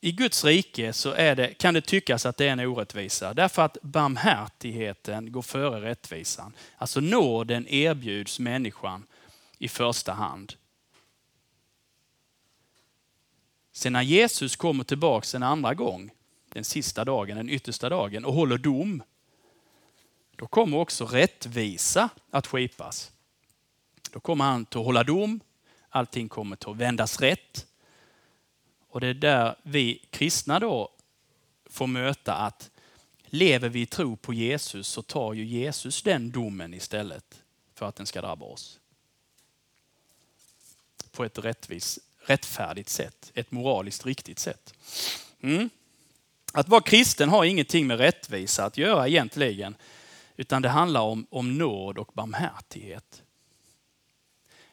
I 0.00 0.12
Guds 0.12 0.44
rike 0.44 0.92
så 0.92 1.12
är 1.12 1.36
det, 1.36 1.54
kan 1.54 1.74
det 1.74 1.80
tyckas 1.80 2.26
att 2.26 2.36
det 2.36 2.48
är 2.48 2.52
en 2.52 2.60
orättvisa. 2.60 3.34
Därför 3.34 3.62
att 3.62 3.76
barmhärtigheten 3.82 5.32
går 5.32 5.42
före 5.42 5.90
rättvisan. 5.90 6.52
Alltså 6.76 7.00
nåden 7.00 7.68
erbjuds 7.68 8.38
människan 8.38 9.06
i 9.58 9.68
första 9.68 10.12
hand. 10.12 10.54
Sen 13.72 13.92
när 13.92 14.02
Jesus 14.02 14.56
kommer 14.56 14.84
tillbaks 14.84 15.34
en 15.34 15.42
andra 15.42 15.74
gång, 15.74 16.10
den 16.48 16.64
sista 16.64 17.04
dagen, 17.04 17.36
den 17.36 17.50
yttersta 17.50 17.88
dagen 17.88 18.24
och 18.24 18.34
håller 18.34 18.58
dom, 18.58 19.02
då 20.36 20.46
kommer 20.46 20.78
också 20.78 21.06
rättvisa 21.06 22.08
att 22.30 22.46
skipas. 22.46 23.12
Då 24.10 24.20
kommer 24.20 24.44
han 24.44 24.62
att 24.62 24.74
hålla 24.74 25.04
dom, 25.04 25.40
allting 25.88 26.28
kommer 26.28 26.56
att 26.56 26.76
vändas 26.76 27.20
rätt. 27.20 27.66
Och 28.88 29.00
det 29.00 29.06
är 29.06 29.14
där 29.14 29.56
vi 29.62 30.02
kristna 30.10 30.60
då 30.60 30.90
får 31.66 31.86
möta 31.86 32.34
att 32.34 32.70
lever 33.26 33.68
vi 33.68 33.80
i 33.80 33.86
tro 33.86 34.16
på 34.16 34.34
Jesus 34.34 34.88
så 34.88 35.02
tar 35.02 35.32
ju 35.32 35.44
Jesus 35.44 36.02
den 36.02 36.30
domen 36.30 36.74
istället 36.74 37.42
för 37.74 37.88
att 37.88 37.96
den 37.96 38.06
ska 38.06 38.20
drabba 38.20 38.46
oss. 38.46 38.78
På 41.10 41.24
ett 41.24 41.38
rättvis, 41.38 41.98
rättfärdigt 42.18 42.88
sätt, 42.88 43.32
ett 43.34 43.50
moraliskt 43.50 44.06
riktigt 44.06 44.38
sätt. 44.38 44.74
Mm. 45.40 45.70
Att 46.52 46.68
vara 46.68 46.80
kristen 46.80 47.28
har 47.28 47.44
ingenting 47.44 47.86
med 47.86 47.98
rättvisa 47.98 48.64
att 48.64 48.78
göra 48.78 49.08
egentligen. 49.08 49.76
Utan 50.36 50.62
det 50.62 50.68
handlar 50.68 51.00
om, 51.00 51.26
om 51.30 51.58
nåd 51.58 51.98
och 51.98 52.10
barmhärtighet. 52.12 53.22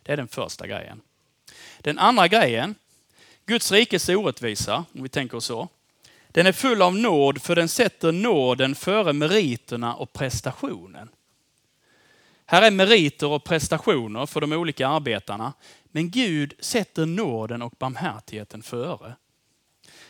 Det 0.04 0.12
är 0.12 0.18
den 0.18 0.28
första 0.28 0.68
grejen. 0.68 1.02
Den 1.80 2.00
andra 2.00 2.28
grejen, 2.28 2.76
Guds 3.46 3.72
rikes 3.72 4.10
orättvisa, 4.10 4.86
om 4.94 5.04
vi 5.04 5.10
tänker 5.10 5.40
så. 5.40 5.70
Den 6.28 6.48
är 6.48 6.52
full 6.52 6.82
av 6.82 6.96
nåd 6.96 7.42
för 7.42 7.56
den 7.56 7.70
sätter 7.70 8.12
nåden 8.12 8.76
före 8.76 9.14
meriterna 9.14 9.96
och 9.96 10.14
prestationen. 10.14 11.10
Här 12.46 12.62
är 12.62 12.72
meriter 12.72 13.28
och 13.28 13.44
prestationer 13.44 14.26
för 14.26 14.42
de 14.42 14.54
olika 14.54 14.88
arbetarna. 14.88 15.54
Men 15.84 16.12
Gud 16.12 16.54
sätter 16.60 17.06
nåden 17.06 17.62
och 17.62 17.74
barmhärtigheten 17.80 18.64
före. 18.64 19.16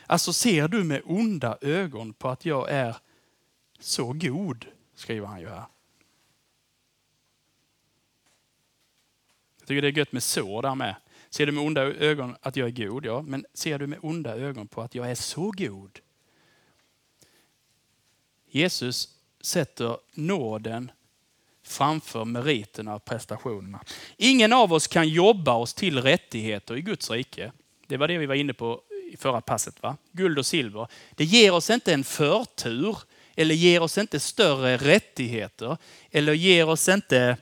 Alltså 0.06 0.34
ser 0.34 0.68
du 0.68 0.84
med 0.84 1.02
onda 1.06 1.58
ögon 1.62 2.14
på 2.14 2.30
att 2.30 2.46
jag 2.46 2.70
är 2.70 2.96
så 3.80 4.14
god 4.14 4.66
skriver 4.96 5.28
han 5.28 5.42
ju 5.42 5.50
här. 5.50 5.66
Jag 9.60 9.68
tycker 9.68 9.82
det 9.82 9.88
är 9.88 9.98
gött 9.98 10.12
med 10.12 10.24
så 10.24 10.62
där 10.62 10.76
med. 10.76 10.96
Ser 11.36 11.46
du 11.46 11.52
med 11.52 11.64
onda 11.64 11.82
ögon 11.82 12.36
att 12.42 12.56
jag 12.56 12.68
är 12.68 12.88
god? 12.88 13.06
Ja, 13.06 13.22
men 13.22 13.46
ser 13.54 13.80
du 13.80 13.88
med 13.88 14.00
onda 14.02 14.36
ögon 14.36 14.68
på 14.68 14.82
att 14.82 14.96
jag 14.96 15.12
är 15.12 15.16
så 15.16 15.52
god? 15.58 16.00
Jesus 18.50 19.10
sätter 19.42 19.98
nåden 20.14 20.92
framför 21.64 22.26
meriterna 22.26 22.96
och 22.96 23.06
prestationerna. 23.06 23.84
Ingen 24.18 24.54
av 24.54 24.74
oss 24.74 24.88
kan 24.88 25.10
jobba 25.10 25.54
oss 25.54 25.74
till 25.74 26.02
rättigheter 26.02 26.78
i 26.78 26.82
Guds 26.82 27.12
rike. 27.12 27.52
Det 27.88 27.98
var 27.98 28.08
det 28.08 28.18
vi 28.18 28.26
var 28.26 28.36
inne 28.36 28.54
på 28.54 28.82
i 29.12 29.18
förra 29.18 29.42
passet. 29.42 29.82
Va? 29.82 29.98
Guld 30.12 30.40
och 30.40 30.46
silver. 30.46 30.88
Det 31.16 31.26
ger 31.26 31.54
oss 31.54 31.70
inte 31.70 31.94
en 31.94 32.04
förtur 32.04 32.98
eller 33.36 33.56
ger 33.56 33.82
oss 33.82 33.98
inte 33.98 34.20
större 34.20 34.78
rättigheter 34.78 35.78
eller 36.12 36.34
ger 36.34 36.70
oss 36.70 36.90
inte 36.90 37.38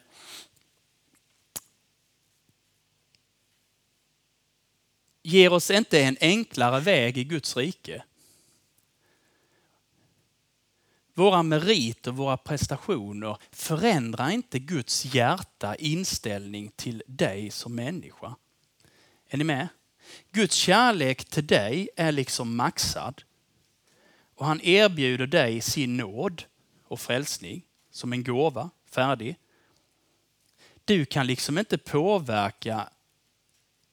ger 5.23 5.53
oss 5.53 5.71
inte 5.71 6.01
en 6.01 6.17
enklare 6.21 6.79
väg 6.79 7.17
i 7.17 7.23
Guds 7.23 7.57
rike. 7.57 8.03
Våra 11.13 11.43
meriter, 11.43 12.11
våra 12.11 12.37
prestationer 12.37 13.37
förändrar 13.51 14.29
inte 14.29 14.59
Guds 14.59 15.05
hjärta, 15.05 15.75
inställning 15.75 16.71
till 16.75 17.03
dig 17.07 17.51
som 17.51 17.75
människa. 17.75 18.35
Är 19.29 19.37
ni 19.37 19.43
med? 19.43 19.67
Guds 20.31 20.55
kärlek 20.55 21.25
till 21.25 21.47
dig 21.47 21.89
är 21.95 22.11
liksom 22.11 22.55
maxad. 22.55 23.23
Och 24.35 24.45
han 24.45 24.61
erbjuder 24.61 25.27
dig 25.27 25.61
sin 25.61 25.97
nåd 25.97 26.43
och 26.87 26.99
frälsning 26.99 27.65
som 27.91 28.13
en 28.13 28.23
gåva, 28.23 28.69
färdig. 28.89 29.35
Du 30.85 31.05
kan 31.05 31.27
liksom 31.27 31.57
inte 31.57 31.77
påverka 31.77 32.89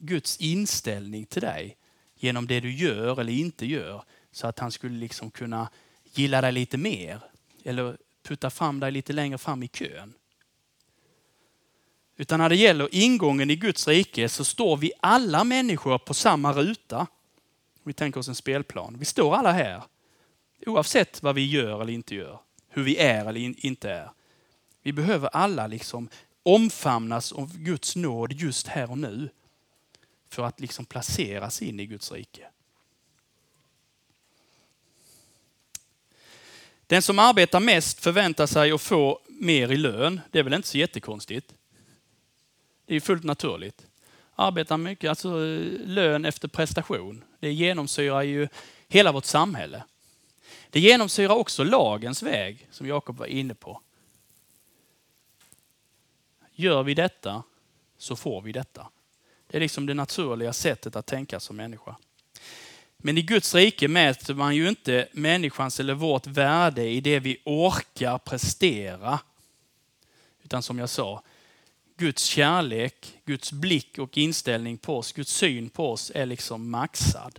Guds 0.00 0.36
inställning 0.36 1.26
till 1.26 1.42
dig 1.42 1.76
genom 2.16 2.46
det 2.46 2.60
du 2.60 2.72
gör 2.72 3.20
eller 3.20 3.32
inte 3.32 3.66
gör 3.66 4.04
så 4.32 4.46
att 4.46 4.58
han 4.58 4.72
skulle 4.72 4.98
liksom 4.98 5.30
kunna 5.30 5.68
gilla 6.14 6.40
dig 6.40 6.52
lite 6.52 6.76
mer 6.76 7.20
eller 7.64 7.96
putta 8.22 8.50
fram 8.50 8.80
dig 8.80 8.92
lite 8.92 9.12
längre 9.12 9.38
fram 9.38 9.62
i 9.62 9.68
kön. 9.68 10.14
Utan 12.16 12.40
när 12.40 12.48
det 12.48 12.56
gäller 12.56 12.88
ingången 12.92 13.50
i 13.50 13.56
Guds 13.56 13.88
rike 13.88 14.28
så 14.28 14.44
står 14.44 14.76
vi 14.76 14.92
alla 15.00 15.44
människor 15.44 15.98
på 15.98 16.14
samma 16.14 16.52
ruta. 16.52 17.06
Vi 17.82 17.92
tänker 17.92 18.20
oss 18.20 18.28
en 18.28 18.34
spelplan. 18.34 18.96
Vi 18.98 19.04
står 19.04 19.34
alla 19.34 19.52
här. 19.52 19.82
Oavsett 20.66 21.22
vad 21.22 21.34
vi 21.34 21.46
gör 21.46 21.82
eller 21.82 21.92
inte 21.92 22.14
gör, 22.14 22.40
hur 22.68 22.82
vi 22.82 22.96
är 22.96 23.26
eller 23.26 23.66
inte 23.66 23.90
är. 23.90 24.10
Vi 24.82 24.92
behöver 24.92 25.28
alla 25.28 25.66
liksom 25.66 26.08
omfamnas 26.42 27.32
av 27.32 27.58
Guds 27.58 27.96
nåd 27.96 28.32
just 28.32 28.66
här 28.66 28.90
och 28.90 28.98
nu 28.98 29.28
för 30.30 30.42
att 30.42 30.60
liksom 30.60 30.84
placeras 30.84 31.62
in 31.62 31.80
i 31.80 31.86
Guds 31.86 32.12
rike. 32.12 32.46
Den 36.86 37.02
som 37.02 37.18
arbetar 37.18 37.60
mest 37.60 38.00
förväntar 38.00 38.46
sig 38.46 38.72
att 38.72 38.82
få 38.82 39.20
mer 39.26 39.72
i 39.72 39.76
lön. 39.76 40.20
Det 40.30 40.38
är 40.38 40.42
väl 40.42 40.54
inte 40.54 40.68
så 40.68 40.78
jättekonstigt. 40.78 41.54
Det 42.86 42.96
är 42.96 43.00
fullt 43.00 43.24
naturligt. 43.24 43.86
Arbetar 44.34 44.76
mycket, 44.76 45.08
alltså 45.08 45.28
eh, 45.28 45.86
lön 45.86 46.24
efter 46.24 46.48
prestation. 46.48 47.24
Det 47.40 47.52
genomsyrar 47.52 48.22
ju 48.22 48.48
hela 48.88 49.12
vårt 49.12 49.24
samhälle. 49.24 49.84
Det 50.70 50.80
genomsyrar 50.80 51.34
också 51.34 51.64
lagens 51.64 52.22
väg, 52.22 52.68
som 52.70 52.86
Jakob 52.86 53.16
var 53.16 53.26
inne 53.26 53.54
på. 53.54 53.80
Gör 56.52 56.82
vi 56.82 56.94
detta 56.94 57.42
så 57.98 58.16
får 58.16 58.42
vi 58.42 58.52
detta. 58.52 58.90
Det 59.50 59.58
är 59.58 59.60
liksom 59.60 59.86
det 59.86 59.94
naturliga 59.94 60.52
sättet 60.52 60.96
att 60.96 61.06
tänka 61.06 61.40
som 61.40 61.56
människa. 61.56 61.96
Men 62.96 63.18
i 63.18 63.22
Guds 63.22 63.54
rike 63.54 63.88
mäter 63.88 64.34
man 64.34 64.56
ju 64.56 64.68
inte 64.68 65.08
människans 65.12 65.80
eller 65.80 65.94
vårt 65.94 66.26
värde 66.26 66.88
i 66.88 67.00
det 67.00 67.20
vi 67.20 67.42
orkar 67.44 68.18
prestera. 68.18 69.20
Utan 70.42 70.62
som 70.62 70.78
jag 70.78 70.88
sa, 70.88 71.22
Guds 71.96 72.24
kärlek, 72.24 73.18
Guds 73.24 73.52
blick 73.52 73.98
och 73.98 74.18
inställning 74.18 74.78
på 74.78 74.98
oss, 74.98 75.12
Guds 75.12 75.32
syn 75.32 75.70
på 75.70 75.92
oss 75.92 76.12
är 76.14 76.26
liksom 76.26 76.70
maxad. 76.70 77.38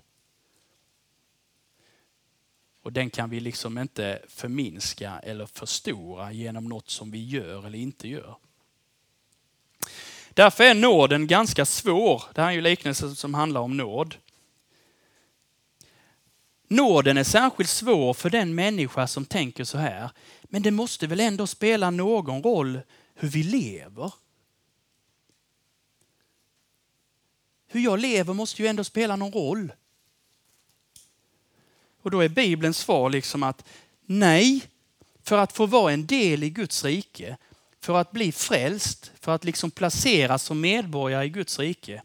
Och 2.82 2.94
den 2.94 3.10
kan 3.10 3.30
vi 3.30 3.40
liksom 3.40 3.78
inte 3.78 4.22
förminska 4.28 5.20
eller 5.20 5.46
förstora 5.46 6.32
genom 6.32 6.66
något 6.66 6.90
som 6.90 7.12
vi 7.12 7.26
gör 7.26 7.66
eller 7.66 7.78
inte 7.78 8.08
gör. 8.08 8.36
Därför 10.34 10.64
är 10.64 10.74
nåden 10.74 11.28
ganska 11.28 11.66
svår. 11.66 12.24
Det 12.34 12.42
här 12.42 12.50
är 12.50 12.54
ju 12.54 12.62
liknelsen 12.62 13.16
som 13.16 13.34
handlar 13.34 13.62
om 13.62 13.78
nåd. 13.78 14.16
Nåden 16.68 17.18
är 17.18 17.24
särskilt 17.24 17.70
svår 17.70 18.14
för 18.14 18.30
den 18.30 18.56
människa 18.56 19.08
som 19.08 19.26
tänker 19.26 19.64
så 19.64 19.78
här. 19.78 20.10
Men 20.44 20.62
det 20.62 20.72
måste 20.72 21.08
väl 21.08 21.20
ändå 21.20 21.48
spela 21.48 21.92
någon 21.92 22.44
roll 22.44 22.80
hur 23.16 23.28
vi 23.28 23.44
lever? 23.44 24.14
Hur 27.68 27.82
jag 27.82 28.00
lever 28.00 28.34
måste 28.34 28.62
ju 28.62 28.68
ändå 28.68 28.84
spela 28.84 29.16
någon 29.16 29.32
roll. 29.32 29.74
Och 32.02 32.12
då 32.12 32.20
är 32.20 32.30
Bibelns 32.30 32.78
svar 32.78 33.10
liksom 33.10 33.44
att 33.44 33.66
nej, 34.06 34.68
för 35.24 35.38
att 35.38 35.54
få 35.54 35.66
vara 35.66 35.94
en 35.94 36.06
del 36.06 36.44
i 36.44 36.50
Guds 36.50 36.84
rike, 36.84 37.38
för 37.82 37.98
att 37.98 38.12
bli 38.12 38.32
frälst, 38.32 39.12
för 39.20 39.32
att 39.32 39.44
liksom 39.44 39.72
placeras 39.72 40.44
som 40.44 40.62
medborgare 40.62 41.26
i 41.26 41.30
Guds 41.30 41.60
rike, 41.60 42.04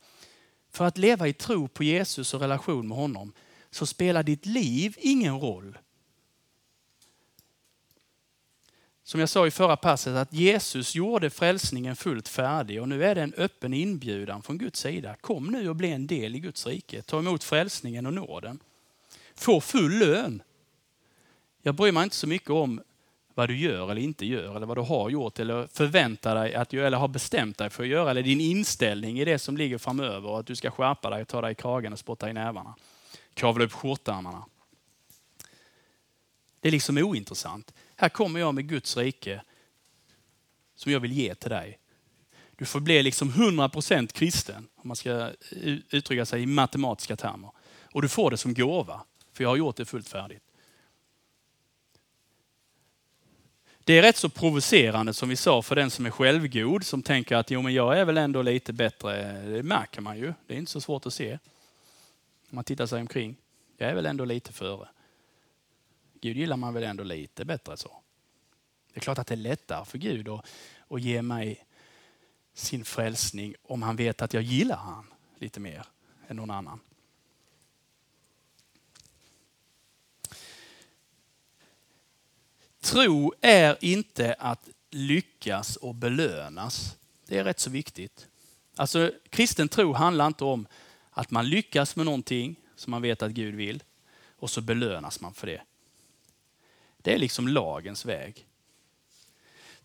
för 0.71 0.85
att 0.85 0.99
leva 0.99 1.28
i 1.28 1.33
tro 1.33 1.68
på 1.68 1.85
Jesus 1.85 2.35
och 2.35 2.40
relation 2.40 2.88
med 2.88 2.99
honom, 2.99 3.33
så 3.71 3.87
spelar 3.87 4.23
ditt 4.23 4.47
liv 4.47 4.97
ingen 4.99 5.40
roll. 5.40 5.78
Som 9.02 9.21
jag 9.21 9.28
sa 9.28 9.47
i 9.47 9.50
förra 9.50 9.76
passet, 9.76 10.16
att 10.16 10.33
Jesus 10.33 10.95
gjorde 10.95 11.30
frälsningen 11.30 11.97
fullt 11.97 12.28
färdig 12.28 12.80
och 12.80 12.88
nu 12.88 13.04
är 13.04 13.14
det 13.14 13.23
en 13.23 13.35
öppen 13.37 13.75
inbjudan 13.75 14.42
från 14.42 14.59
Guds 14.59 14.80
sida. 14.80 15.16
Kom 15.21 15.47
nu 15.47 15.68
och 15.68 15.76
bli 15.76 15.92
en 15.92 16.06
del 16.06 16.35
i 16.35 16.40
Guds 16.40 16.66
rike. 16.66 17.02
Ta 17.02 17.18
emot 17.18 17.45
frälsningen 17.45 18.06
och 18.06 18.14
nåden. 18.14 18.59
Få 19.35 19.61
full 19.61 19.99
lön. 19.99 20.42
Jag 21.62 21.75
bryr 21.75 21.92
mig 21.92 22.04
inte 22.04 22.16
så 22.16 22.26
mycket 22.26 22.50
om 22.50 22.80
vad 23.37 23.49
du 23.49 23.57
gör 23.57 23.90
eller 23.90 24.00
inte 24.00 24.26
gör, 24.26 24.57
eller 24.57 24.66
vad 24.66 24.76
du 24.76 24.81
har 24.81 25.11
gjort 25.11 25.38
eller 25.38 25.66
förväntar 25.66 26.35
dig 26.35 26.55
att 26.55 26.73
göra, 26.73 26.87
eller 26.87 26.99
har 26.99 27.09
bestämt 27.09 27.59
dig 27.59 27.71
för 27.71 27.83
att 27.83 27.88
göra, 27.88 28.11
eller 28.11 28.23
din 28.23 28.40
inställning 28.40 29.21
i 29.21 29.25
det 29.25 29.38
som 29.38 29.57
ligger 29.57 29.78
framöver, 29.78 30.28
och 30.28 30.38
att 30.38 30.47
du 30.47 30.57
ska 30.57 30.71
skärpa 30.71 31.11
dig, 31.11 31.25
ta 31.25 31.40
dig 31.40 31.52
i 31.52 31.55
kragen 31.55 31.93
och 31.93 31.99
spotta 31.99 32.31
i 32.31 32.33
nävarna. 32.33 32.75
Kavla 33.35 33.64
upp 33.64 33.73
skjortärmarna. 33.73 34.45
Det 36.61 36.69
är 36.69 36.73
liksom 36.73 36.99
ointressant. 36.99 37.75
Här 37.97 38.09
kommer 38.09 38.40
jag 38.40 38.55
med 38.55 38.69
Guds 38.69 38.97
rike 38.97 39.43
som 40.76 40.93
jag 40.93 41.00
vill 41.00 41.12
ge 41.12 41.35
till 41.35 41.50
dig. 41.50 41.78
Du 42.57 42.64
får 42.64 42.81
bli 42.81 43.02
liksom 43.02 43.31
100% 43.31 44.12
kristen, 44.12 44.69
om 44.76 44.88
man 44.88 44.97
ska 44.97 45.31
uttrycka 45.90 46.26
sig 46.26 46.43
i 46.43 46.47
matematiska 46.47 47.16
termer. 47.16 47.50
Och 47.93 48.02
du 48.02 48.09
får 48.09 48.31
det 48.31 48.37
som 48.37 48.55
gåva, 48.55 49.05
för 49.33 49.45
jag 49.45 49.49
har 49.49 49.57
gjort 49.57 49.76
det 49.76 49.85
fullt 49.85 50.09
färdigt. 50.09 50.43
Det 53.87 53.99
är 53.99 54.02
rätt 54.02 54.16
så 54.16 54.28
provocerande 54.28 55.14
som 55.14 55.28
vi 55.28 55.37
sa 55.37 55.62
för 55.62 55.76
den 55.76 55.90
som 55.90 56.07
är 56.07 56.11
självgod, 56.11 56.85
som 56.85 57.02
tänker 57.02 57.37
att 57.37 57.50
jo, 57.50 57.62
men 57.62 57.75
jag 57.75 57.99
är 57.99 58.05
väl 58.05 58.19
ändå 58.19 58.43
lite 58.43 58.73
bättre. 58.73 59.43
Det 59.43 59.62
märker 59.62 60.00
man 60.00 60.19
ju. 60.19 60.33
Det 60.47 60.55
är 60.55 60.59
inte 60.59 60.73
så 60.73 60.81
svårt 60.81 61.07
att 61.07 61.14
se. 61.14 61.33
Om 61.33 61.38
man 62.57 62.64
tittar 62.64 62.87
sig 62.87 63.00
omkring. 63.00 63.37
Jag 63.76 63.90
är 63.90 63.95
väl 63.95 64.07
ändå 64.07 64.25
lite 64.25 64.52
före. 64.52 64.88
Gud 66.21 66.37
gillar 66.37 66.57
man 66.57 66.75
väl 66.75 66.85
ändå 66.85 67.05
lite 67.05 67.45
bättre 67.45 67.76
så. 67.76 67.90
Det 68.93 68.99
är 68.99 69.00
klart 69.00 69.19
att 69.19 69.26
det 69.26 69.34
är 69.34 69.37
lättare 69.37 69.84
för 69.84 69.99
Gud 69.99 70.28
att, 70.28 70.47
att 70.89 71.02
ge 71.02 71.23
mig 71.23 71.67
sin 72.54 72.84
frälsning 72.84 73.54
om 73.63 73.82
han 73.82 73.97
vet 73.97 74.23
att 74.23 74.34
jag 74.34 74.43
gillar 74.43 74.76
han 74.76 75.06
lite 75.39 75.60
mer 75.60 75.87
än 76.28 76.37
någon 76.37 76.50
annan. 76.50 76.80
Tro 82.86 83.34
är 83.40 83.76
inte 83.80 84.34
att 84.38 84.68
lyckas 84.90 85.76
och 85.76 85.94
belönas. 85.94 86.96
Det 87.26 87.38
är 87.38 87.44
rätt 87.44 87.60
så 87.60 87.70
viktigt. 87.70 88.26
Alltså, 88.76 89.12
kristen 89.30 89.68
tro 89.68 89.92
handlar 89.92 90.26
inte 90.26 90.44
om 90.44 90.66
att 91.10 91.30
man 91.30 91.49
lyckas 91.49 91.96
med 91.96 92.06
någonting 92.06 92.56
som 92.76 92.90
man 92.90 93.02
vet 93.02 93.22
att 93.22 93.32
Gud 93.32 93.54
vill 93.54 93.82
och 94.36 94.50
så 94.50 94.60
belönas 94.60 95.20
man 95.20 95.34
för 95.34 95.46
det. 95.46 95.62
Det 96.96 97.14
är 97.14 97.18
liksom 97.18 97.49
lagens 97.49 98.04
väg. 98.04 98.46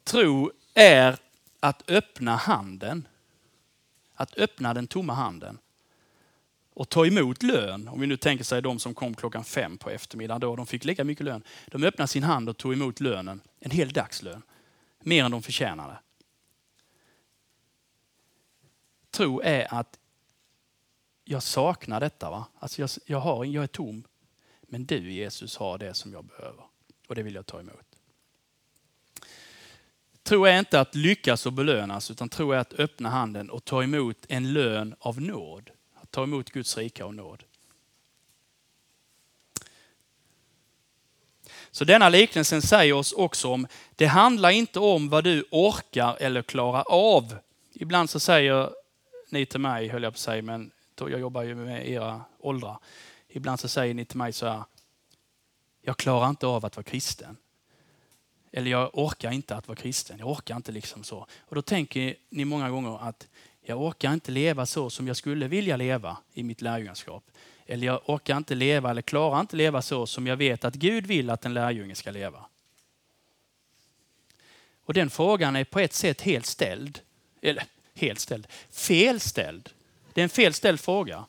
Tro 0.03 0.51
är 0.73 1.17
att 1.59 1.89
öppna 1.89 2.35
handen. 2.35 3.07
Att 4.13 4.37
öppna 4.37 4.73
den 4.73 4.87
tomma 4.87 5.13
handen 5.13 5.57
och 6.73 6.89
ta 6.89 7.05
emot 7.05 7.43
lön. 7.43 7.87
Om 7.87 7.99
vi 7.99 8.07
nu 8.07 8.17
tänker 8.17 8.43
sig 8.43 8.61
de 8.61 8.79
som 8.79 8.93
kom 8.93 9.13
klockan 9.13 9.43
fem 9.43 9.77
på 9.77 9.89
eftermiddagen 9.89 10.41
då, 10.41 10.55
de 10.55 10.67
fick 10.67 10.85
lika 10.85 11.03
mycket 11.03 11.25
lön. 11.25 11.43
De 11.67 11.83
öppnade 11.83 12.07
sin 12.07 12.23
hand 12.23 12.49
och 12.49 12.57
tog 12.57 12.73
emot 12.73 12.99
lönen, 12.99 13.41
en 13.59 13.71
hel 13.71 13.93
dagslön. 13.93 14.41
Mer 14.99 15.23
än 15.23 15.31
de 15.31 15.41
förtjänade. 15.41 15.99
Tro 19.11 19.41
är 19.41 19.73
att 19.73 19.99
jag 21.23 21.43
saknar 21.43 21.99
detta. 21.99 22.29
Va? 22.29 22.45
Alltså 22.59 22.81
jag, 22.81 22.89
jag, 23.05 23.19
har, 23.19 23.45
jag 23.45 23.63
är 23.63 23.67
tom. 23.67 24.03
Men 24.61 24.85
du 24.85 25.11
Jesus 25.11 25.57
har 25.57 25.77
det 25.77 25.93
som 25.93 26.13
jag 26.13 26.25
behöver. 26.25 26.63
Och 27.07 27.15
det 27.15 27.23
vill 27.23 27.35
jag 27.35 27.45
ta 27.45 27.59
emot. 27.59 27.85
Tro 30.23 30.45
är 30.45 30.59
inte 30.59 30.79
att 30.79 30.95
lyckas 30.95 31.45
och 31.45 31.53
belönas, 31.53 32.11
utan 32.11 32.29
tro 32.29 32.51
är 32.51 32.57
att 32.57 32.73
öppna 32.73 33.09
handen 33.09 33.49
och 33.49 33.65
ta 33.65 33.83
emot 33.83 34.25
en 34.29 34.53
lön 34.53 34.95
av 34.99 35.21
nåd 35.21 35.71
ta 36.11 36.23
emot 36.23 36.49
Guds 36.49 36.77
rika 36.77 37.05
och 37.05 37.15
nåd. 37.15 37.43
Så 41.71 41.85
denna 41.85 42.09
liknelsen 42.09 42.61
säger 42.61 42.93
oss 42.93 43.13
också 43.13 43.47
om, 43.47 43.67
det 43.95 44.05
handlar 44.05 44.49
inte 44.49 44.79
om 44.79 45.09
vad 45.09 45.23
du 45.23 45.45
orkar 45.51 46.17
eller 46.19 46.41
klarar 46.41 46.83
av. 46.87 47.35
Ibland 47.73 48.09
så 48.09 48.19
säger 48.19 48.69
ni 49.29 49.45
till 49.45 49.59
mig, 49.59 49.87
höll 49.87 50.03
jag 50.03 50.13
på 50.13 50.15
att 50.15 50.19
säga, 50.19 50.41
men 50.41 50.71
jag 50.99 51.19
jobbar 51.19 51.43
ju 51.43 51.55
med 51.55 51.89
era 51.89 52.21
åldrar. 52.39 52.77
Ibland 53.27 53.59
så 53.59 53.67
säger 53.67 53.93
ni 53.93 54.05
till 54.05 54.17
mig 54.17 54.33
så 54.33 54.47
här, 54.47 54.63
jag 55.81 55.97
klarar 55.97 56.29
inte 56.29 56.47
av 56.47 56.65
att 56.65 56.75
vara 56.75 56.83
kristen. 56.83 57.37
Eller 58.51 58.71
jag 58.71 58.89
orkar 58.93 59.31
inte 59.31 59.55
att 59.55 59.67
vara 59.67 59.75
kristen. 59.75 60.19
Jag 60.19 60.29
orkar 60.29 60.55
inte 60.55 60.71
liksom 60.71 61.03
så. 61.03 61.27
Och 61.39 61.55
då 61.55 61.61
tänker 61.61 62.15
ni 62.29 62.45
många 62.45 62.69
gånger 62.69 63.07
att 63.07 63.27
jag 63.61 63.81
orkar 63.81 64.13
inte 64.13 64.31
leva 64.31 64.65
så 64.65 64.89
som 64.89 65.07
jag 65.07 65.17
skulle 65.17 65.47
vilja 65.47 65.77
leva 65.77 66.17
i 66.33 66.43
mitt 66.43 66.61
lärjungaskap. 66.61 67.23
Eller 67.65 67.87
jag 67.87 68.01
orkar 68.09 68.37
inte 68.37 68.55
leva 68.55 68.89
eller 68.89 69.01
klarar 69.01 69.39
inte 69.39 69.55
leva 69.55 69.81
så 69.81 70.07
som 70.07 70.27
jag 70.27 70.37
vet 70.37 70.65
att 70.65 70.75
Gud 70.75 71.07
vill 71.07 71.29
att 71.29 71.45
en 71.45 71.53
lärjunge 71.53 71.95
ska 71.95 72.11
leva. 72.11 72.45
Och 74.85 74.93
den 74.93 75.09
frågan 75.09 75.55
är 75.55 75.63
på 75.63 75.79
ett 75.79 75.93
sätt 75.93 76.21
helt 76.21 76.45
ställd. 76.45 76.99
Eller 77.41 77.63
helt 77.93 78.19
ställd. 78.19 78.47
Felställd. 78.69 79.69
Det 80.13 80.21
är 80.21 80.23
en 80.23 80.29
felställd 80.29 80.79
fråga. 80.79 81.25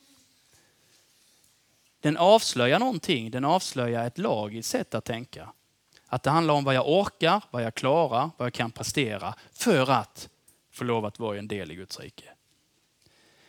Den 2.01 2.17
avslöjar 2.17 2.79
någonting. 2.79 3.31
Den 3.31 3.45
avslöjar 3.45 4.07
ett 4.07 4.19
lagiskt 4.19 4.71
sätt 4.71 4.95
att 4.95 5.05
tänka. 5.05 5.53
Att 6.07 6.23
det 6.23 6.31
handlar 6.31 6.55
om 6.55 6.65
vad 6.65 6.75
jag 6.75 6.89
orkar, 6.89 7.43
vad 7.51 7.63
jag 7.63 7.75
klarar, 7.75 8.31
vad 8.37 8.47
jag 8.47 8.53
kan 8.53 8.71
prestera 8.71 9.35
för 9.53 9.91
att 9.91 10.29
får 10.73 10.85
lov 10.85 11.05
att 11.05 11.19
vara 11.19 11.39
en 11.39 11.49
del 11.49 11.71
i 11.71 11.75
Guds 11.75 12.01
rike. 12.01 12.25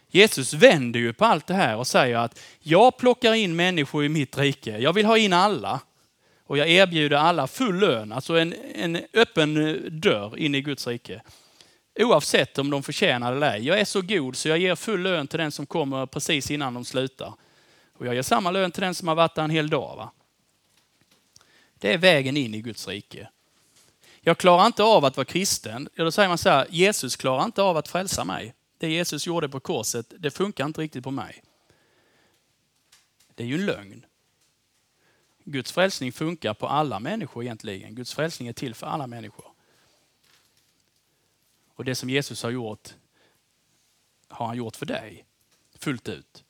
Jesus 0.08 0.54
vänder 0.54 1.00
ju 1.00 1.14
på 1.14 1.26
allt 1.26 1.48
det 1.48 1.54
här 1.54 1.78
och 1.78 1.88
säger 1.88 2.18
att 2.18 2.42
jag 2.60 2.98
plockar 2.98 3.34
in 3.34 3.56
människor 3.56 4.06
i 4.06 4.10
mitt 4.10 4.38
rike. 4.38 4.78
Jag 4.78 4.94
vill 4.94 5.06
ha 5.06 5.18
in 5.18 5.34
alla. 5.34 5.82
Och 6.46 6.58
jag 6.58 6.70
erbjuder 6.70 7.18
alla 7.18 7.48
full 7.48 7.80
lön, 7.80 8.12
alltså 8.12 8.38
en, 8.40 8.54
en 8.76 9.00
öppen 9.14 9.54
dörr 10.02 10.38
in 10.38 10.56
i 10.56 10.62
Guds 10.62 10.88
rike. 10.88 11.22
Oavsett 12.00 12.58
om 12.58 12.70
de 12.70 12.84
förtjänar 12.84 13.32
det 13.32 13.38
eller 13.38 13.54
ej. 13.54 13.68
Jag 13.68 13.80
är 13.80 13.86
så 13.86 14.02
god 14.02 14.36
så 14.36 14.50
jag 14.50 14.58
ger 14.58 14.76
full 14.76 15.02
lön 15.02 15.28
till 15.28 15.40
den 15.40 15.52
som 15.52 15.66
kommer 15.66 16.06
precis 16.06 16.52
innan 16.52 16.74
de 16.74 16.86
slutar. 16.86 17.34
Och 17.94 18.08
jag 18.08 18.16
ger 18.16 18.22
samma 18.22 18.52
lön 18.52 18.72
till 18.72 18.84
den 18.84 18.96
som 18.96 19.08
har 19.08 19.16
varit 19.16 19.36
där 19.36 19.44
en 19.44 19.50
hel 19.50 19.70
dag. 19.70 19.96
Va? 19.96 20.12
Det 21.80 21.94
är 21.94 21.98
vägen 21.98 22.38
in 22.38 22.54
i 22.54 22.62
Guds 22.62 22.88
rike. 22.88 23.30
Jag 24.26 24.38
klarar 24.38 24.68
inte 24.68 24.84
av 24.84 25.06
att 25.06 25.18
vara 25.18 25.26
kristen. 25.26 25.90
Då 25.96 26.12
säger 26.12 26.30
man 26.30 26.38
så 26.38 26.50
här, 26.50 26.68
Jesus 26.70 27.16
klarar 27.16 27.46
inte 27.46 27.62
av 27.62 27.78
att 27.78 27.88
frälsa 27.88 28.24
mig. 28.24 28.54
Det 28.78 28.90
Jesus 28.90 29.28
gjorde 29.28 29.50
på 29.50 29.60
korset, 29.60 30.14
det 30.18 30.32
funkar 30.32 30.66
inte 30.66 30.82
riktigt 30.82 31.04
på 31.04 31.12
mig. 31.12 31.44
Det 33.36 33.44
är 33.44 33.48
ju 33.48 33.56
en 33.56 33.66
lögn. 33.66 34.06
Guds 35.44 35.72
frälsning 35.72 36.12
funkar 36.12 36.54
på 36.54 36.68
alla 36.68 37.00
människor 37.00 37.44
egentligen. 37.44 37.96
Guds 37.96 38.14
frälsning 38.14 38.48
är 38.48 38.54
till 38.54 38.76
för 38.76 38.88
alla 38.88 39.08
människor. 39.08 39.46
Och 41.76 41.86
det 41.86 41.96
som 41.96 42.10
Jesus 42.10 42.44
har 42.44 42.52
gjort 42.52 42.94
har 44.28 44.48
han 44.48 44.58
gjort 44.58 44.76
för 44.76 44.86
dig 44.86 45.26
fullt 45.80 46.10
ut. 46.10 46.44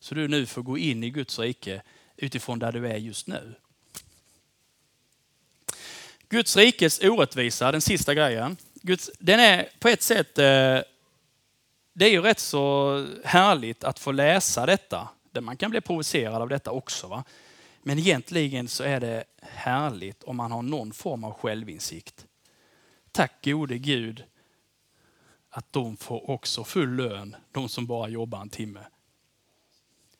Så 0.00 0.14
du 0.14 0.28
nu 0.28 0.46
får 0.46 0.62
gå 0.62 0.78
in 0.78 1.04
i 1.04 1.10
Guds 1.10 1.38
rike 1.38 1.82
utifrån 2.16 2.58
där 2.58 2.72
du 2.72 2.86
är 2.86 2.96
just 2.96 3.26
nu. 3.26 3.54
Guds 6.30 6.56
rikes 6.56 7.00
orättvisa, 7.00 7.72
den 7.72 7.80
sista 7.80 8.14
grejen. 8.14 8.56
Guds, 8.74 9.10
den 9.18 9.40
är 9.40 9.68
på 9.78 9.88
ett 9.88 10.02
sätt, 10.02 10.38
eh, 10.38 10.78
det 11.92 12.04
är 12.04 12.10
ju 12.10 12.22
rätt 12.22 12.38
så 12.38 13.06
härligt 13.24 13.84
att 13.84 13.98
få 13.98 14.12
läsa 14.12 14.66
detta. 14.66 15.08
Man 15.40 15.56
kan 15.56 15.70
bli 15.70 15.80
provocerad 15.80 16.42
av 16.42 16.48
detta 16.48 16.70
också. 16.70 17.06
Va? 17.06 17.24
Men 17.82 17.98
egentligen 17.98 18.68
så 18.68 18.84
är 18.84 19.00
det 19.00 19.24
härligt 19.42 20.22
om 20.22 20.36
man 20.36 20.52
har 20.52 20.62
någon 20.62 20.92
form 20.92 21.24
av 21.24 21.32
självinsikt. 21.32 22.26
Tack 23.12 23.44
gode 23.44 23.78
Gud 23.78 24.24
att 25.50 25.72
de 25.72 25.96
får 25.96 26.30
också 26.30 26.64
full 26.64 26.96
lön, 26.96 27.36
de 27.52 27.68
som 27.68 27.86
bara 27.86 28.08
jobbar 28.08 28.40
en 28.40 28.48
timme. 28.48 28.80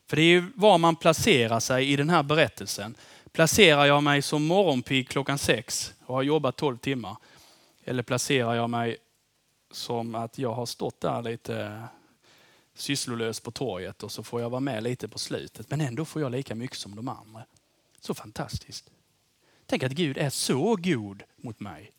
För 0.09 0.15
det 0.15 0.21
är 0.21 0.25
ju 0.25 0.51
var 0.55 0.77
man 0.77 0.95
placerar 0.95 1.59
sig 1.59 1.91
i 1.91 1.95
den 1.95 2.09
här 2.09 2.23
berättelsen. 2.23 2.95
Placerar 3.31 3.85
jag 3.85 4.03
mig 4.03 4.21
som 4.21 4.43
morgonpigg 4.43 5.09
klockan 5.09 5.37
sex 5.37 5.93
och 6.05 6.15
har 6.15 6.23
jobbat 6.23 6.57
12 6.57 6.77
timmar? 6.77 7.17
Eller 7.83 8.03
placerar 8.03 8.55
jag 8.55 8.69
mig 8.69 8.97
som 9.71 10.15
att 10.15 10.37
jag 10.37 10.53
har 10.53 10.65
stått 10.65 11.01
där 11.01 11.21
lite 11.21 11.61
eh, 11.61 11.83
sysslolös 12.73 13.39
på 13.39 13.51
torget 13.51 14.03
och 14.03 14.11
så 14.11 14.23
får 14.23 14.41
jag 14.41 14.49
vara 14.49 14.59
med 14.59 14.83
lite 14.83 15.07
på 15.07 15.19
slutet. 15.19 15.69
Men 15.69 15.81
ändå 15.81 16.05
får 16.05 16.21
jag 16.21 16.31
lika 16.31 16.55
mycket 16.55 16.77
som 16.77 16.95
de 16.95 17.07
andra. 17.07 17.45
Så 17.99 18.13
fantastiskt. 18.13 18.89
Tänk 19.65 19.83
att 19.83 19.91
Gud 19.91 20.17
är 20.17 20.29
så 20.29 20.75
god 20.75 21.23
mot 21.35 21.59
mig. 21.59 21.91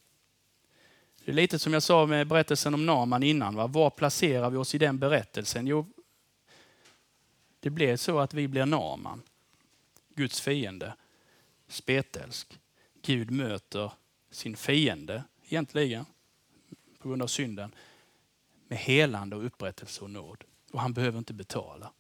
Det 1.25 1.31
är 1.31 1.35
lite 1.35 1.59
som 1.59 1.73
jag 1.73 1.83
sa 1.83 2.07
med 2.07 2.27
berättelsen 2.27 2.75
om 2.75 2.87
Naman 2.87 3.23
innan. 3.23 3.55
Va? 3.55 3.67
Var 3.67 3.91
placerar 3.91 4.51
vi 4.51 4.57
oss 4.57 4.75
i 4.75 4.79
den 4.79 4.99
berättelsen? 4.99 5.67
Jo, 5.67 5.87
det 7.61 7.71
blir 7.71 7.97
så 7.97 8.19
att 8.19 8.35
vi 8.35 8.49
blir 8.49 8.67
Naman. 8.67 9.23
Guds 10.15 10.41
fiende. 10.41 10.95
Spetälsk. 11.73 12.59
Gud 13.03 13.31
möter 13.31 13.93
sin 14.31 14.57
fiende 14.57 15.25
egentligen 15.45 16.05
på 16.99 17.09
grund 17.09 17.23
av 17.23 17.27
synden 17.27 17.75
med 18.69 18.79
helande 18.79 19.37
och 19.37 19.47
upprättelse 19.47 20.05
och 20.05 20.11
nåd. 20.11 20.45
Och 20.73 20.81
han 20.81 20.93
behöver 20.93 21.19
inte 21.19 21.35
betala. 21.35 21.93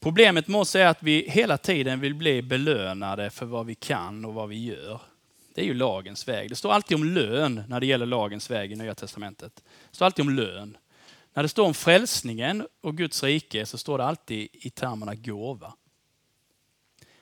Problemet 0.00 0.48
med 0.48 0.60
oss 0.60 0.74
är 0.74 0.86
att 0.86 1.02
vi 1.02 1.28
hela 1.28 1.58
tiden 1.58 2.00
vill 2.00 2.14
bli 2.14 2.42
belönade 2.42 3.30
för 3.30 3.46
vad 3.46 3.66
vi 3.66 3.74
kan 3.74 4.24
och 4.24 4.34
vad 4.34 4.48
vi 4.48 4.64
gör. 4.64 5.00
Det 5.54 5.60
är 5.60 5.64
ju 5.64 5.74
lagens 5.74 6.28
väg. 6.28 6.48
Det 6.48 6.56
står 6.56 6.72
alltid 6.72 6.94
om 6.94 7.04
lön 7.04 7.62
när 7.68 7.80
det 7.80 7.86
gäller 7.86 8.06
lagens 8.06 8.50
väg 8.50 8.72
i 8.72 8.76
Nya 8.76 8.94
Testamentet. 8.94 9.62
Det 9.90 9.96
står 9.96 10.06
alltid 10.06 10.26
om 10.26 10.34
lön. 10.34 10.76
När 11.34 11.42
det 11.42 11.48
står 11.48 11.66
om 11.66 11.74
frälsningen 11.74 12.66
och 12.80 12.96
Guds 12.96 13.22
rike 13.22 13.66
så 13.66 13.78
står 13.78 13.98
det 13.98 14.04
alltid 14.04 14.48
i 14.52 14.70
termerna 14.70 15.14
gåva. 15.14 15.74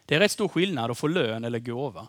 Det 0.09 0.15
är 0.15 0.21
rätt 0.21 0.33
stor 0.33 0.49
skillnad 0.49 0.91
att 0.91 0.99
få 0.99 1.07
lön 1.07 1.45
eller 1.45 1.59
gåva. 1.59 2.09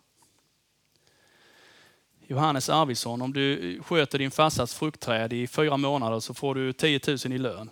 Johannes 2.28 2.70
Arvidsson, 2.70 3.22
om 3.22 3.34
du 3.34 3.80
sköter 3.84 4.20
din 4.20 4.32
farsas 4.32 4.74
fruktträd 4.74 5.34
i 5.34 5.48
fyra 5.48 5.78
månader 5.78 6.20
så 6.20 6.34
får 6.34 6.56
du 6.56 6.74
10 6.74 7.00
000 7.08 7.18
i 7.26 7.38
lön. 7.38 7.70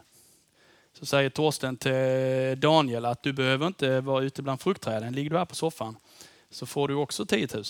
Så 0.93 1.05
säger 1.05 1.29
Torsten 1.29 1.77
till 1.77 2.59
Daniel 2.59 3.05
att 3.05 3.23
du 3.23 3.33
behöver 3.33 3.67
inte 3.67 4.01
vara 4.01 4.23
ute 4.23 4.41
bland 4.41 4.61
fruktträden. 4.61 5.13
Ligger 5.13 5.29
du 5.29 5.37
här 5.37 5.45
på 5.45 5.55
soffan 5.55 5.97
så 6.49 6.65
får 6.65 6.87
du 6.87 6.93
också 6.93 7.25
10 7.25 7.47
000 7.53 7.63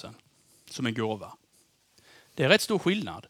som 0.70 0.86
en 0.86 0.94
gåva. 0.94 1.34
Det 2.34 2.44
är 2.44 2.50
rätt 2.50 2.62
stor 2.62 2.80
skillnad. 2.80 3.28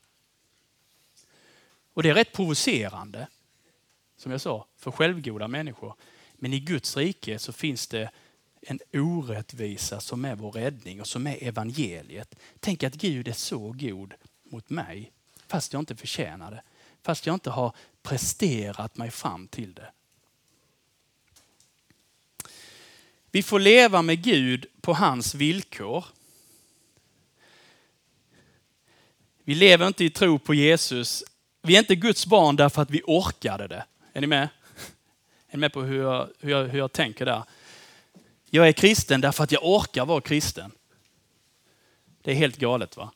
Och 1.93 2.03
det 2.03 2.09
är 2.09 2.13
rätt 2.13 2.33
provocerande, 2.33 3.27
som 4.17 4.31
jag 4.31 4.41
sa, 4.41 4.65
för 4.77 4.91
självgoda 4.91 5.47
människor. 5.47 5.93
Men 6.35 6.53
i 6.53 6.59
Guds 6.59 6.97
rike 6.97 7.39
så 7.39 7.53
finns 7.53 7.87
det 7.87 8.09
en 8.69 8.79
orättvisa 8.93 9.99
som 9.99 10.25
är 10.25 10.35
vår 10.35 10.51
räddning 10.51 11.01
och 11.01 11.07
som 11.07 11.27
är 11.27 11.43
evangeliet. 11.43 12.35
Tänk 12.59 12.83
att 12.83 12.93
Gud 12.93 13.27
är 13.27 13.33
så 13.33 13.71
god 13.71 14.13
mot 14.43 14.69
mig 14.69 15.11
fast 15.47 15.73
jag 15.73 15.81
inte 15.81 15.95
förtjänar 15.95 16.51
det. 16.51 16.61
Fast 17.01 17.25
jag 17.25 17.33
inte 17.33 17.49
har 17.49 17.75
presterat 18.03 18.97
mig 18.97 19.11
fram 19.11 19.47
till 19.47 19.73
det. 19.73 19.91
Vi 23.31 23.43
får 23.43 23.59
leva 23.59 24.01
med 24.01 24.23
Gud 24.23 24.65
på 24.81 24.93
hans 24.93 25.35
villkor. 25.35 26.05
Vi 29.43 29.55
lever 29.55 29.87
inte 29.87 30.05
i 30.05 30.09
tro 30.09 30.39
på 30.39 30.53
Jesus. 30.53 31.23
Vi 31.61 31.75
är 31.75 31.79
inte 31.79 31.95
Guds 31.95 32.25
barn 32.25 32.55
därför 32.55 32.81
att 32.81 32.89
vi 32.89 33.01
orkade 33.05 33.67
det. 33.67 33.85
Är 34.13 34.21
ni 34.21 34.27
med? 34.27 34.49
Är 35.47 35.57
ni 35.57 35.57
med 35.57 35.73
på 35.73 35.81
hur 35.81 36.01
jag, 36.01 36.29
hur 36.39 36.51
jag, 36.51 36.67
hur 36.67 36.79
jag 36.79 36.91
tänker 36.91 37.25
där? 37.25 37.43
Jag 38.49 38.67
är 38.67 38.71
kristen 38.71 39.21
därför 39.21 39.43
att 39.43 39.51
jag 39.51 39.65
orkar 39.65 40.05
vara 40.05 40.21
kristen. 40.21 40.71
Det 42.21 42.31
är 42.31 42.35
helt 42.35 42.57
galet 42.57 42.97
va? 42.97 43.11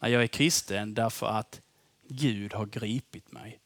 Nej, 0.00 0.12
jag 0.12 0.22
är 0.22 0.26
kristen 0.26 0.94
därför 0.94 1.26
att 1.26 1.60
Gud 2.08 2.52
har 2.52 2.66
gripit 2.66 3.32
mig. 3.32 3.58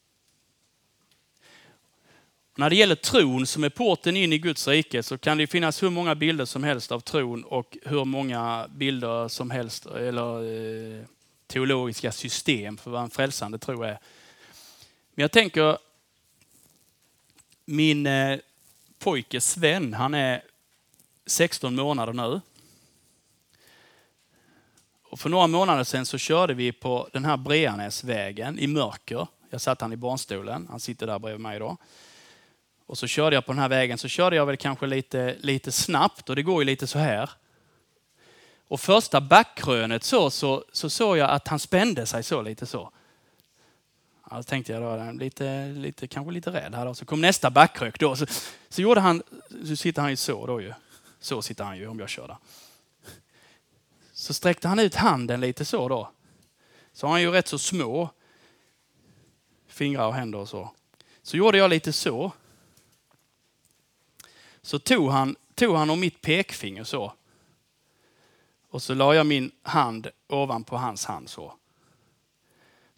När 2.55 2.71
det 2.71 2.77
gäller 2.77 2.95
tron 2.95 3.47
som 3.47 3.65
är 3.65 3.69
porten 3.69 4.17
in 4.17 4.33
i 4.33 4.39
Guds 4.39 4.69
rike 4.69 5.03
så 5.03 5.19
kan 5.19 5.39
det 5.39 5.47
finnas 5.47 5.83
hur 5.83 5.91
många 5.91 6.15
bilder 6.15 6.45
som 6.45 6.65
helst 6.65 6.93
av 6.93 7.01
tron 7.01 7.45
och 7.45 7.79
hur 7.83 8.05
många 8.05 8.69
bilder 8.71 9.29
som 9.29 9.51
helst, 9.51 9.87
eller 9.87 10.43
eh, 10.99 11.05
teologiska 11.47 12.13
system 12.13 12.77
för 12.77 12.91
vad 12.91 13.03
en 13.03 13.11
frälsande 13.11 13.59
tro 13.59 13.83
är. 13.83 13.99
Men 15.15 15.23
jag 15.23 15.33
tänker, 15.33 15.79
min 17.65 18.07
eh, 18.07 18.39
pojke 19.01 19.41
Sven, 19.41 19.95
han 19.95 20.15
är 20.15 20.43
16 21.27 21.75
månader 21.75 22.13
nu. 22.13 22.41
Och 25.03 25.21
för 25.21 25.29
några 25.29 25.47
månader 25.47 25.85
sedan 25.85 26.07
så 26.07 26.19
körde 26.19 26.55
vi 26.55 26.73
på 26.73 27.09
den 27.13 27.25
här 27.25 27.37
Breanäsvägen 27.37 28.59
i 28.59 28.67
mörker. 28.67 29.27
Jag 29.51 29.61
satt 29.61 29.81
han 29.81 29.93
i 29.93 29.97
barnstolen, 29.97 30.67
han 30.71 30.81
sitter 30.81 31.07
där 31.07 31.19
bredvid 31.19 31.41
mig 31.41 31.57
idag. 31.57 31.77
Och 32.87 32.99
så 32.99 33.07
körde 33.07 33.37
jag 33.37 33.47
på 33.47 33.53
den 33.53 33.59
här 33.63 33.69
vägen, 33.69 33.99
så 33.99 34.09
körde 34.09 34.37
jag 34.37 34.47
väl 34.47 34.57
kanske 34.57 34.87
lite, 34.87 35.37
lite 35.41 35.73
snabbt 35.73 36.31
och 36.31 36.37
det 36.37 36.43
går 36.43 36.63
ju 36.63 36.65
lite 36.65 36.87
så 36.87 36.99
här. 36.99 37.31
Och 38.69 38.81
första 38.81 39.21
backkrönet 39.21 40.05
så, 40.05 40.31
så, 40.31 40.65
så 40.73 40.91
såg 40.91 41.17
jag 41.17 41.31
att 41.31 41.49
han 41.49 41.59
spände 41.59 42.07
sig 42.07 42.23
så 42.23 42.43
lite 42.43 42.67
så. 42.67 42.93
Ja, 44.31 44.37
då 44.37 44.43
tänkte 44.43 44.73
jag 44.73 44.83
då, 44.83 44.95
äh, 44.95 45.13
lite, 45.13 45.67
lite, 45.67 46.07
kanske 46.07 46.33
lite 46.33 46.51
rädd 46.51 46.75
här 46.75 46.87
då. 46.87 46.95
Så 46.95 47.05
kom 47.05 47.21
nästa 47.21 47.51
backkrök 47.51 47.99
då. 47.99 48.17
Så, 48.17 48.27
så 48.69 48.83
gjorde 48.83 49.01
han, 49.01 49.23
så 49.67 49.77
sitter 49.77 50.03
han 50.03 50.11
ju 50.11 50.17
så 50.17 50.47
då 50.47 50.61
ju. 50.61 50.73
Så 51.21 51.43
sitter 51.43 51.65
han 51.65 51.79
ju 51.79 51.87
om 51.87 51.99
jag 51.99 52.09
kör 52.09 52.29
där. 52.29 52.37
Så 54.13 54.35
sträckte 54.35 54.69
han 54.69 54.79
ut 54.79 54.95
handen 54.95 55.41
lite 55.41 55.65
så 55.65 55.89
då. 55.89 56.11
Så 56.93 57.07
har 57.07 57.13
han 57.13 57.23
ju 57.23 57.31
rätt 57.31 57.49
så 57.49 57.59
små 57.59 58.11
fingrar 59.69 60.07
och 60.07 60.15
händer 60.15 60.39
och 60.39 60.49
så. 60.49 60.71
Så 61.23 61.37
gjorde 61.37 61.59
jag 61.59 61.71
lite 61.71 61.93
så. 61.93 62.33
Så 64.63 64.79
tog 64.79 65.11
han, 65.11 65.37
tog 65.55 65.77
han 65.77 65.91
om 65.91 66.01
mitt 66.01 66.21
pekfinger 66.21 66.85
så. 66.85 67.13
Och 68.71 68.83
så 68.83 68.95
la 68.95 69.15
jag 69.15 69.27
min 69.27 69.53
hand 69.63 70.09
ovanpå 70.29 70.77
hans 70.77 71.05
hand 71.05 71.29
så. 71.29 71.55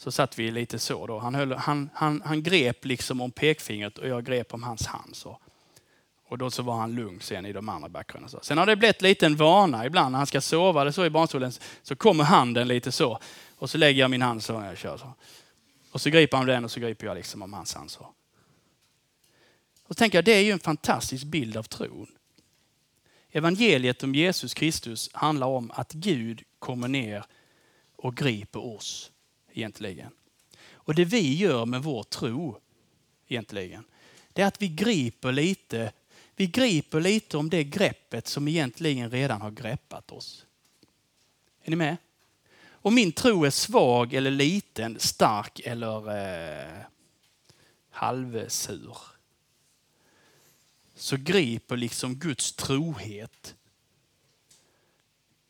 Så 0.02 0.12
satt 0.12 0.38
vi 0.38 0.50
lite 0.50 0.78
så 0.78 1.06
då. 1.06 1.18
Han, 1.18 1.34
höll, 1.34 1.52
han, 1.52 1.90
han, 1.94 2.22
han 2.24 2.42
grep 2.42 2.84
liksom 2.84 3.20
om 3.20 3.30
pekfingret 3.30 3.98
och 3.98 4.08
jag 4.08 4.24
grep 4.24 4.54
om 4.54 4.62
hans 4.62 4.86
hand 4.86 5.16
så. 5.16 5.38
Och 6.28 6.38
då 6.38 6.50
så 6.50 6.62
var 6.62 6.76
han 6.76 6.94
lugn 6.94 7.20
sen 7.20 7.46
i 7.46 7.52
de 7.52 7.68
andra 7.68 7.88
backarna. 7.88 8.28
Sen 8.28 8.58
har 8.58 8.66
det 8.66 8.76
blivit 8.76 9.02
lite 9.02 9.26
en 9.26 9.36
vana 9.36 9.86
ibland 9.86 10.12
när 10.12 10.18
han 10.18 10.26
ska 10.26 10.40
sova 10.40 10.80
eller 10.80 10.90
så 10.90 11.04
i 11.04 11.10
barnstolen 11.10 11.52
så 11.82 11.96
kommer 11.96 12.24
handen 12.24 12.68
lite 12.68 12.92
så. 12.92 13.18
Och 13.58 13.70
så 13.70 13.78
lägger 13.78 14.00
jag 14.00 14.10
min 14.10 14.22
hand 14.22 14.42
så 14.42 14.58
när 14.58 14.68
jag 14.68 14.78
kör. 14.78 14.96
Så. 14.96 15.14
Och 15.92 16.00
så 16.00 16.10
griper 16.10 16.36
han 16.36 16.46
den 16.46 16.64
och 16.64 16.70
så 16.70 16.80
griper 16.80 17.06
jag 17.06 17.14
liksom 17.14 17.42
om 17.42 17.52
hans 17.52 17.74
hand 17.74 17.90
så. 17.90 18.08
Och 19.86 19.96
tänker 19.96 20.18
jag, 20.18 20.24
det 20.24 20.34
är 20.34 20.42
ju 20.42 20.52
en 20.52 20.60
fantastisk 20.60 21.24
bild 21.24 21.56
av 21.56 21.62
tron. 21.62 22.06
Evangeliet 23.30 24.02
om 24.02 24.14
Jesus 24.14 24.54
Kristus 24.54 25.10
handlar 25.12 25.46
om 25.46 25.70
att 25.74 25.92
Gud 25.92 26.42
kommer 26.58 26.88
ner 26.88 27.24
och 27.96 28.16
griper 28.16 28.66
oss 28.66 29.11
egentligen. 29.54 30.10
Och 30.72 30.94
det 30.94 31.04
vi 31.04 31.36
gör 31.36 31.66
med 31.66 31.82
vår 31.82 32.02
tro 32.02 32.60
egentligen, 33.28 33.84
det 34.32 34.42
är 34.42 34.46
att 34.46 34.62
vi 34.62 34.68
griper 34.68 35.32
lite 35.32 35.92
vi 36.36 36.46
griper 36.46 37.00
lite 37.00 37.36
om 37.36 37.50
det 37.50 37.64
greppet 37.64 38.26
som 38.26 38.48
egentligen 38.48 39.10
redan 39.10 39.40
har 39.40 39.50
greppat 39.50 40.12
oss. 40.12 40.46
Är 41.62 41.70
ni 41.70 41.76
med? 41.76 41.96
Om 42.64 42.94
min 42.94 43.12
tro 43.12 43.44
är 43.44 43.50
svag 43.50 44.14
eller 44.14 44.30
liten, 44.30 44.98
stark 45.00 45.60
eller 45.60 46.16
eh, 46.16 46.82
halvsur 47.90 48.96
så 50.94 51.16
griper 51.16 51.76
liksom 51.76 52.14
Guds 52.14 52.52
trohet, 52.52 53.54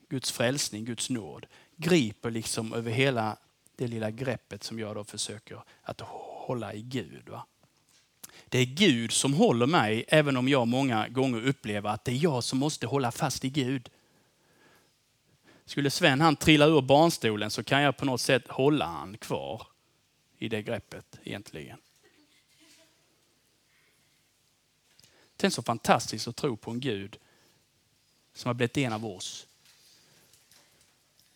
Guds 0.09 0.33
frälsning, 0.33 0.85
Guds 0.85 1.11
nåd, 1.11 1.47
griper 1.77 2.31
liksom 2.31 2.73
över 2.73 2.91
hela 2.91 3.37
det 3.83 3.89
lilla 3.89 4.11
greppet 4.11 4.65
som 4.65 4.79
jag 4.79 4.95
då 4.97 5.05
försöker 5.05 5.63
att 5.83 6.01
hålla 6.01 6.75
i 6.75 6.83
Gud. 6.83 7.29
Va? 7.29 7.47
Det 8.49 8.59
är 8.59 8.65
Gud 8.65 9.13
som 9.13 9.35
håller 9.35 9.67
mig, 9.67 10.05
även 10.09 10.37
om 10.37 10.49
jag 10.49 10.69
många 10.69 11.09
gånger 11.09 11.47
upplever 11.47 11.91
att 11.91 12.05
det 12.05 12.13
är 12.13 12.17
jag 12.17 12.45
som 12.45 12.59
måste 12.59 12.87
hålla 12.87 13.13
fast 13.13 13.45
i 13.45 13.51
Gud. 13.51 13.91
Skulle 15.65 15.91
Sven 15.91 16.21
han 16.21 16.37
trilla 16.37 16.67
ur 16.67 16.81
barnstolen 16.81 17.51
så 17.51 17.65
kan 17.65 17.83
jag 17.83 17.97
på 17.97 18.05
något 18.05 18.21
sätt 18.21 18.49
hålla 18.49 18.87
han 18.87 19.17
kvar 19.19 19.67
i 20.39 20.49
det 20.49 20.63
greppet 20.63 21.19
egentligen. 21.23 21.79
Det 25.37 25.47
är 25.47 25.51
så 25.51 25.63
fantastiskt 25.63 26.29
att 26.29 26.37
tro 26.37 26.57
på 26.57 26.71
en 26.71 26.81
Gud 26.81 27.17
som 28.35 28.49
har 28.49 28.55
blivit 28.55 28.77
en 28.77 28.93
av 28.93 29.07
oss. 29.07 29.47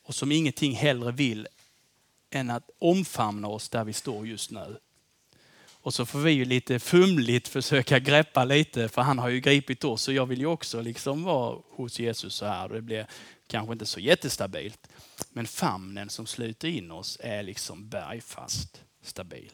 Och 0.02 0.14
som 0.14 0.32
ingenting 0.32 0.72
hellre 0.72 1.12
vill 1.12 1.48
än 2.30 2.50
att 2.50 2.70
omfamna 2.78 3.48
oss 3.48 3.68
där 3.68 3.84
vi 3.84 3.92
står 3.92 4.26
just 4.26 4.50
nu. 4.50 4.76
Och 5.86 5.94
så 5.94 6.06
får 6.06 6.18
vi 6.18 6.30
ju 6.30 6.44
lite 6.44 6.78
fumligt 6.78 7.48
försöka 7.48 7.98
greppa 7.98 8.44
lite, 8.44 8.88
för 8.88 9.02
han 9.02 9.18
har 9.18 9.28
ju 9.28 9.40
gripit 9.40 9.84
oss 9.84 10.08
och 10.08 10.14
jag 10.14 10.26
vill 10.26 10.40
ju 10.40 10.46
också 10.46 10.80
liksom 10.80 11.24
vara 11.24 11.58
hos 11.70 11.98
Jesus 11.98 12.34
så 12.34 12.46
här. 12.46 12.68
Det 12.68 12.82
blir 12.82 13.06
kanske 13.46 13.72
inte 13.72 13.86
så 13.86 14.00
jättestabilt. 14.00 14.88
Men 15.30 15.46
famnen 15.46 16.10
som 16.10 16.26
sluter 16.26 16.68
in 16.68 16.90
oss 16.90 17.18
är 17.20 17.42
liksom 17.42 17.88
bergfast 17.88 18.82
stabil. 19.02 19.52